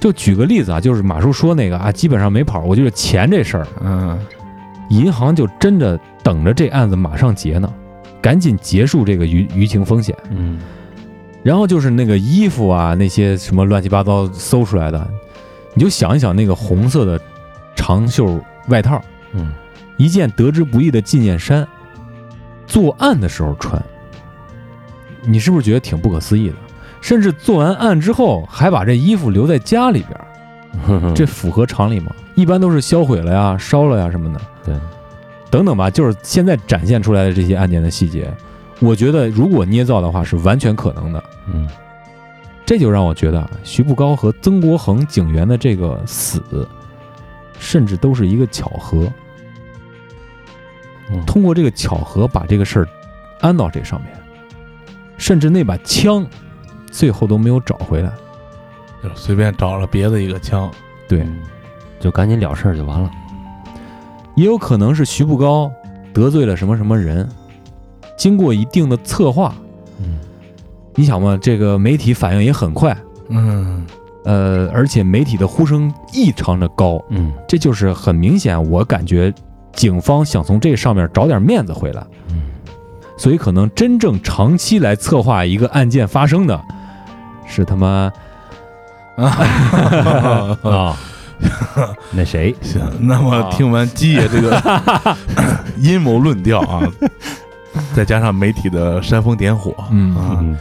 [0.00, 2.62] 就举个例子啊，就是马叔说那个啊，基本上没跑。
[2.64, 4.18] 我觉得钱这事儿，嗯
[4.88, 7.72] 银行就真的等着这案子马上结呢，
[8.20, 10.12] 赶紧结束这个舆舆情风险。
[10.30, 10.58] 嗯
[11.44, 15.08] 然后就是那个衣服啊，那些什么乱七八糟搜出来的，
[15.74, 17.20] 你就想一想那个红色的
[17.76, 19.00] 长袖外套，
[19.32, 19.52] 嗯
[20.00, 21.68] 一件得之不易的纪念衫，
[22.66, 23.80] 作案的时候穿，
[25.26, 26.56] 你是不是觉得挺不可思议的？
[27.02, 32.10] 甚至做完案之后还把这衣服留在家里边 这符合常理吗？
[32.34, 34.74] 一般都是销毁了呀、烧了呀什么的，对，
[35.50, 35.90] 等等吧。
[35.90, 38.32] 就是现在展现出来的这些案件的细节，
[38.78, 41.22] 我觉得如果捏造的话是完全可能的。
[41.52, 41.68] 嗯
[42.64, 46.40] 这就让我觉得啊，徐步高和曾国恒警员的这个死，
[47.58, 49.12] 甚至都是一个巧合。
[51.12, 51.24] 嗯。
[51.26, 52.88] 通过这个巧合把这个事儿
[53.40, 54.10] 安到这上面，
[55.18, 56.26] 甚至那把枪
[56.90, 58.10] 最后都没有找回来。
[59.02, 60.70] 就随便找了别的一个枪。
[61.08, 61.40] 对，嗯。
[61.98, 63.10] 就赶紧了事儿就完了。
[64.34, 65.70] 也有可能是徐步高
[66.14, 67.28] 得罪了什么什么人，
[68.16, 69.54] 经过一定的策划，
[69.98, 70.18] 嗯。
[70.94, 72.96] 你想嘛，这个媒体反应也很快，
[73.28, 73.86] 嗯。
[74.24, 77.32] 呃，而且媒体的呼声异常的高，嗯。
[77.48, 79.32] 这就是很明显，我感觉
[79.72, 82.42] 警方想从这上面找点面子回来，嗯
[83.16, 86.58] 所以可能真正长期来策划一个案件发生的，
[87.46, 88.10] 是他妈
[89.16, 90.96] 啊，
[92.12, 92.54] 那谁？
[92.62, 95.16] 行，那么啊听完基爷这个
[95.76, 96.80] 阴谋论调啊，
[97.94, 100.16] 再加上媒体的煽风点火，嗯。
[100.16, 100.56] 啊，嗯。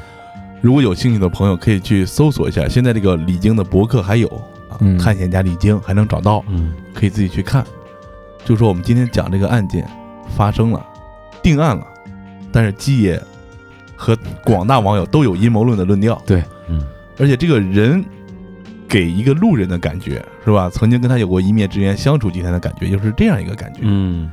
[0.61, 4.27] 如果有兴趣的朋友可以去搜索一下，现在这个李菁的博客还有，
[4.69, 4.97] 啊嗯。
[4.97, 6.73] 探险家李菁还能找到，嗯。
[6.93, 7.65] 可以自己去看。
[8.45, 9.87] 就说我们今天讲这个案件
[10.35, 10.85] 发生了，
[11.43, 11.85] 定案了，
[12.51, 13.21] 但是基爷
[13.95, 16.21] 和广大网友都有阴谋论的论调，
[16.67, 16.83] 嗯
[17.17, 18.03] 而且这个人
[18.87, 20.69] 给一个路人的感觉是吧？
[20.69, 23.81] 曾经跟他有过一面之缘，相处几天的感觉，就是这样一个感觉。
[23.83, 24.31] 嗯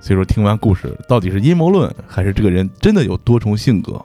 [0.00, 4.00] 所以说，听完故事，到底是阴谋论，还是这个人真的有多重性格？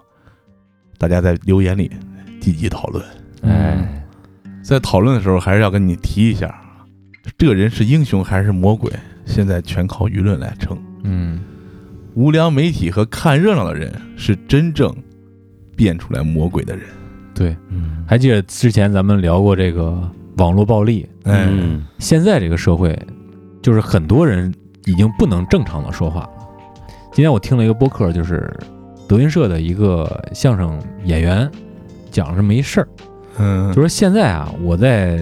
[0.97, 1.89] 大家在留言里
[2.41, 3.05] 积极讨论。
[3.43, 4.03] 哎
[4.63, 6.53] 在讨论的时候，还是要跟你提一下，
[7.38, 8.91] 这个人是英雄还是魔鬼，
[9.26, 10.78] 现在全靠舆论来撑。
[11.03, 11.39] 嗯。
[12.15, 14.95] 无良媒体和看热闹的人是真正
[15.76, 16.86] 变出来魔鬼的人。
[17.34, 18.03] 对，嗯。
[18.07, 19.99] 还记得之前咱们聊过这个
[20.38, 21.84] 网络暴力，哎，嗯。
[21.99, 22.97] 现在这个社会，
[23.61, 24.53] 就是很多人
[24.86, 26.21] 已经不能正常的说话。
[26.21, 26.30] 了。
[27.11, 28.51] 今天我听了一个播客，就是
[29.07, 31.49] 德云社的一个相声演员
[32.11, 32.88] 讲了这么一事儿，
[33.38, 35.19] 嗯，就说现在啊，我在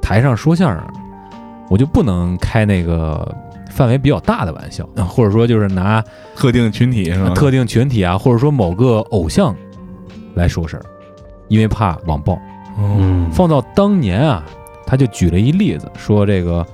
[0.00, 0.84] 台上说相声，
[1.68, 3.34] 我就不能开那个
[3.70, 6.02] 范围比较大的玩笑，啊或者说就是拿
[6.34, 7.30] 特定群体是吧？
[7.30, 9.54] 特定群体啊，或者说某个偶像
[10.34, 10.82] 来说事儿，
[11.48, 12.38] 因为怕网暴。
[12.78, 14.44] 嗯放到当年啊，
[14.86, 16.64] 他就举了一例子，说这个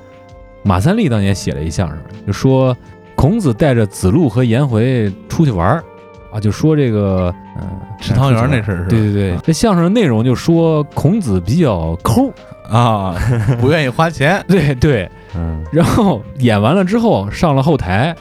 [0.65, 2.77] 马三立当年写了一相声，就说
[3.15, 5.85] 孔子带着子路和颜回出去玩儿
[6.33, 7.69] 啊，就说这个嗯、
[8.01, 8.89] 吃汤圆那事儿是吧？
[8.89, 12.33] 对对对，这相声内容就说孔子比较抠，
[12.73, 13.15] 啊，
[13.61, 14.43] 不愿意花钱。
[14.49, 18.17] 对对，嗯然后演完了之后上了后台，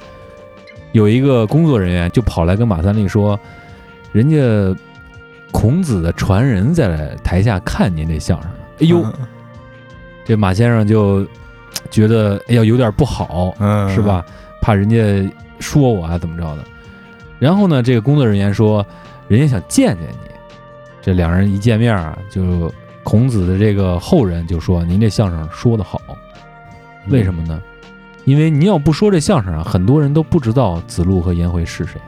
[0.91, 3.39] 有一个工作人员就跑来跟马三立说，
[4.11, 4.37] 人家
[5.51, 9.13] 孔子的传人在台下看您这相声，哎呦，嗯，
[10.25, 11.25] 这马先生就
[11.89, 14.01] 觉得哎呀有点不好，嗯，是？
[14.01, 14.25] 吧？
[14.61, 14.97] 怕人家
[15.59, 16.63] 说我啊怎么着的。
[17.39, 18.85] 然后呢，这个工作人员说，
[19.27, 20.31] 人家想见见你。
[21.01, 22.71] 这两人一见面啊，就
[23.03, 25.99] 孔子的这个后人就说：“您这相声说得好，
[27.09, 27.61] 为什么呢？
[28.25, 31.99] 因为您要不说这相声啊，很多人都不知道子路和颜回是谁。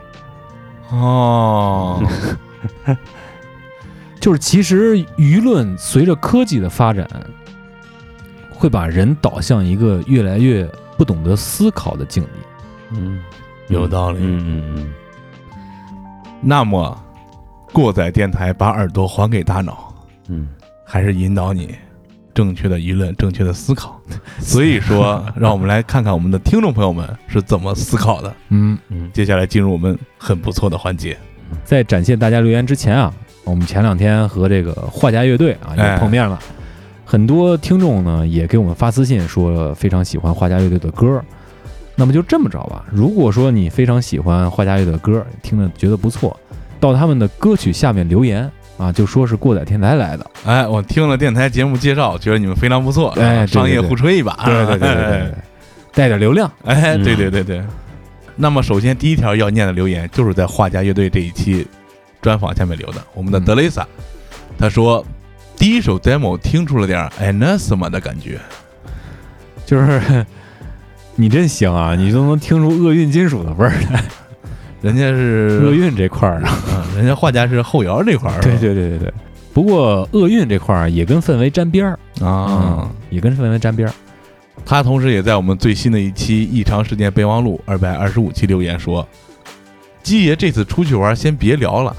[0.90, 2.00] 哦，
[4.20, 7.08] 就是其实舆论随着科技的发展，
[8.50, 10.64] 会把人导向一个越来越
[10.96, 12.30] 不懂得思考的境地。
[12.92, 13.20] 嗯
[13.68, 14.18] 有道理。
[14.20, 14.94] 嗯嗯
[16.40, 16.96] 那么，
[17.72, 19.92] 过载电台把耳朵还给大脑，
[20.28, 20.48] 嗯
[20.84, 21.74] 还是引导你
[22.32, 24.00] 正确的舆论、正确的思考。
[24.38, 28.34] 所以说，让我们来看看我们的听众朋友们是怎么思考的。
[28.50, 31.16] 嗯，嗯接下来进入我们很不错的环节。
[31.64, 33.12] 在展现大家留言之前啊，
[33.44, 36.38] 我们前两天和这个画家乐队啊哎也碰面了，
[37.04, 41.22] 很多听众呢也给我们发私信说非常喜欢画家乐队的歌。
[41.96, 46.36] 那么就这么着吧，如果说你非常喜欢画家乐队的歌，听着觉得不错，
[46.80, 50.26] 到他们的歌曲下面留言啊，就说是过载天台来的。
[50.44, 55.34] 哎，我听了电台节目介绍，觉得你们非常不错，哎商业互吹一把，对对对对对对，
[55.94, 56.50] 带点流量。
[56.64, 57.62] 哎，对嗯对对对。
[58.36, 61.64] 那么首先第一条要念的留言就是在画家乐队这一期
[62.20, 63.86] 专访下面留的，我们的嗯德雷萨，
[64.58, 65.06] 他说
[65.56, 68.40] 第一首 demo 听出了点 Anasma 的感觉，
[69.64, 70.26] 就是
[71.14, 74.02] 你真行啊，你都能听出厄运金属的味儿来。
[74.82, 79.12] 人家是厄，运这块儿啊，嗯人家画家是后摇这块儿，对对对对对。
[79.52, 83.94] 不过厄运这块儿也跟氛围沾边儿对啊，也跟氛围沾边儿。
[84.66, 89.06] 他同时也在我们最新的一期《异常事件备忘录》二百二十五期留言说
[90.02, 91.94] ：“鸡爷这次出去玩先别聊了，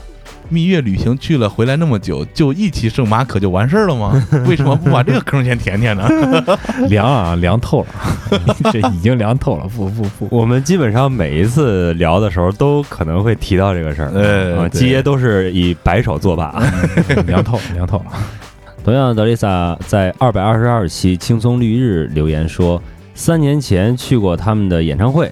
[0.50, 4.22] 蜜月旅行去了回来那么久，就一起圣马可就完事儿了吗？
[4.48, 6.08] 为什么不把这个坑先填填呢？
[6.90, 16.64] 凉啊，凉透了， 这已经凉透了，不不不，我们基本上每一次聊的时候都可能会提到这个事儿，啊，呃对基爷都是以白手作罢。
[17.28, 18.06] 凉透了，凉透了。
[18.84, 22.80] 同样，德丽萨在二百二十二期轻松绿日留言说，
[23.16, 25.32] 三年前去过他们的演唱会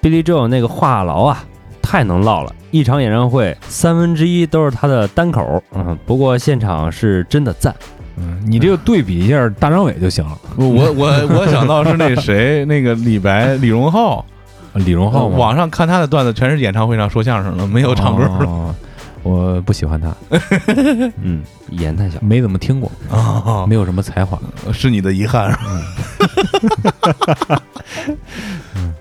[0.00, 1.44] ，Billy Joe 那个话痨啊，
[1.90, 7.74] 太能唠了，一场演唱会三分之一都是他的单口，嗯，不过现场是真的赞。
[8.18, 10.36] 嗯，你这个对比一下大张伟就行了。
[10.58, 14.22] 我我我想到是那谁， 那个李白李荣浩，
[14.74, 18.74] 李荣浩网上看他的段子全是演唱会上说相声的，没有唱歌的哦
[19.22, 20.14] 我不喜欢他，
[21.22, 22.18] 嗯，眼太小。
[22.20, 24.38] 没怎么听过，啊没有什么才华。
[24.74, 25.58] 是你的遗憾。
[28.74, 28.92] 嗯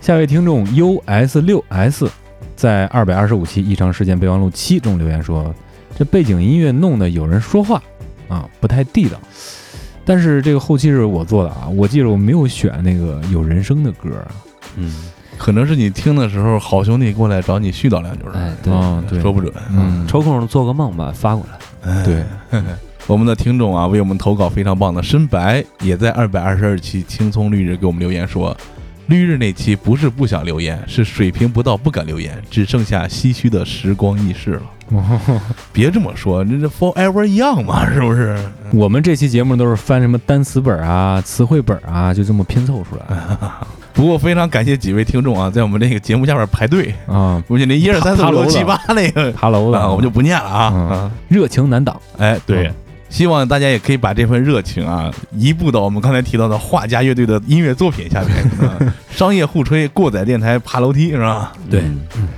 [0.00, 2.10] 下位听众 U S 六 S
[2.58, 5.54] 在二百二十五期异常事件备忘录七中留言说，
[5.96, 7.80] 这背景音乐弄得有人说话
[8.26, 9.16] 啊，不太地道。
[10.04, 14.34] 但是这个后期是我做的啊，我记得我没有选那个有人声的歌啊。
[14.74, 14.92] 嗯，
[15.38, 18.52] 可能是你听的时候，好兄弟过来找你絮叨两句儿，哎，
[19.08, 19.54] 对，说不准。
[19.70, 21.92] 嗯，抽空做个梦吧，发过来。
[21.92, 22.24] 哎对，
[23.06, 28.54] 我们的听众啊，为我们投稿非常棒的深白，也在二百二十二期青葱绿日给我们留言说，
[29.08, 34.62] 绿日那期不是不想留言，是水平不到不敢留言，只剩下唏嘘的时光易逝了。
[35.72, 38.38] 别这么说，这这 forever young 嘛，是不是？
[38.72, 43.16] 我们这期节目都是翻什么单词本啊、词汇本啊，就这么拼凑出来
[43.92, 47.42] 不过非常感谢几位听众啊，在我们这个节目下边排队，啊。
[47.48, 51.10] 估计那一二三四五六七八那个哈喽的啊，我们就不念了啊。
[51.28, 52.74] 热情难挡，哎，对嗯，
[53.08, 58.36] 希望大家也可以把这份热情啊，移步到我们刚才提到的画家乐队的音乐作品下面。
[58.68, 61.52] 啊商业互吹，过载电台爬楼梯是吧？
[61.68, 62.28] 对嗯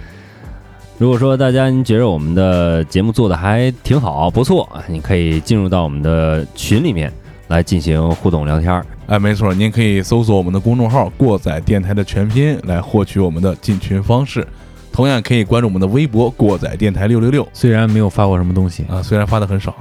[0.96, 7.10] 如果说大家您觉得我们的节目做的还挺好，不错，你可以进入到我们的群里面
[7.48, 8.84] 来进行互动聊天儿。
[9.06, 14.46] 哎，没错，您可以搜索我们的公众号“过载电台”的全拼来获取我们的进群方式。
[14.92, 19.74] 同样可以关注我们的微博“过载电台六六六虽然没有发过什么东西”，啊，虽然发的很少。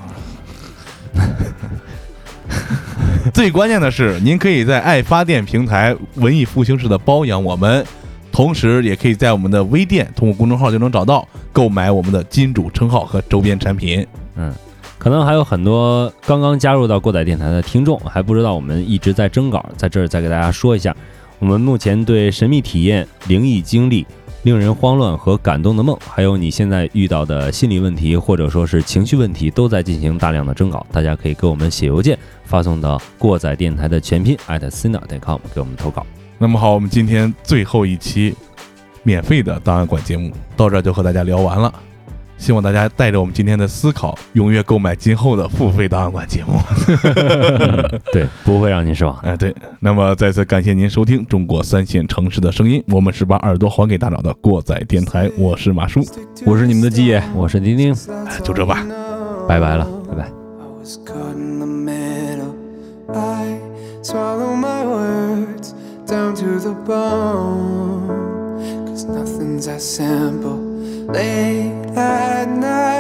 [3.34, 7.86] 最关键的是，您可以在爱发电平台文艺复兴式的包养我们，
[8.32, 14.06] 同时也可以在我们的微店通过公众号就能找到购买我们的金主称号和周边产品。
[14.36, 14.54] 嗯
[14.98, 20.94] 可能还有很多刚刚加入到过载电台的听众还不知道我们一直在征稿，在这儿再给大家说一下，
[21.40, 24.06] 我们目前对神秘体验、灵异经历、
[24.44, 30.86] 令人慌乱和感动的梦，还有你现在遇到的心理问题或者说是情绪问题，都在进行大量的征稿。
[30.92, 36.06] 大家可以给我们写邮件，发送到过载电台的全拼艾特 sina.com 给我们投稿。
[36.38, 38.34] 那么好，我们今天最后一期
[39.04, 41.74] 免费的档案馆节目到这就和大家聊完了。
[42.40, 46.54] 希望大家带着我们今天的思考，踊跃购买今后的付费档案馆节目。
[48.12, 49.16] 对， 不会让您失望。
[49.18, 56.04] 哎，对，那么再次感谢您收听中国三线城市的声音，我们是把耳朵还给大脑的过载电台，我是马叔，
[56.46, 57.94] 我是你们的鸡爷，我是丁丁，
[58.26, 58.84] 哎就这吧。
[59.48, 59.86] 拜拜了。
[60.10, 60.24] 拜拜。
[60.24, 60.32] I
[60.80, 62.56] was caught in the middle.
[63.14, 63.60] I
[64.02, 65.74] swallow my words
[66.08, 68.08] down to the bone.
[68.88, 70.58] Cause nothing's as simple.
[71.12, 72.99] Late at night,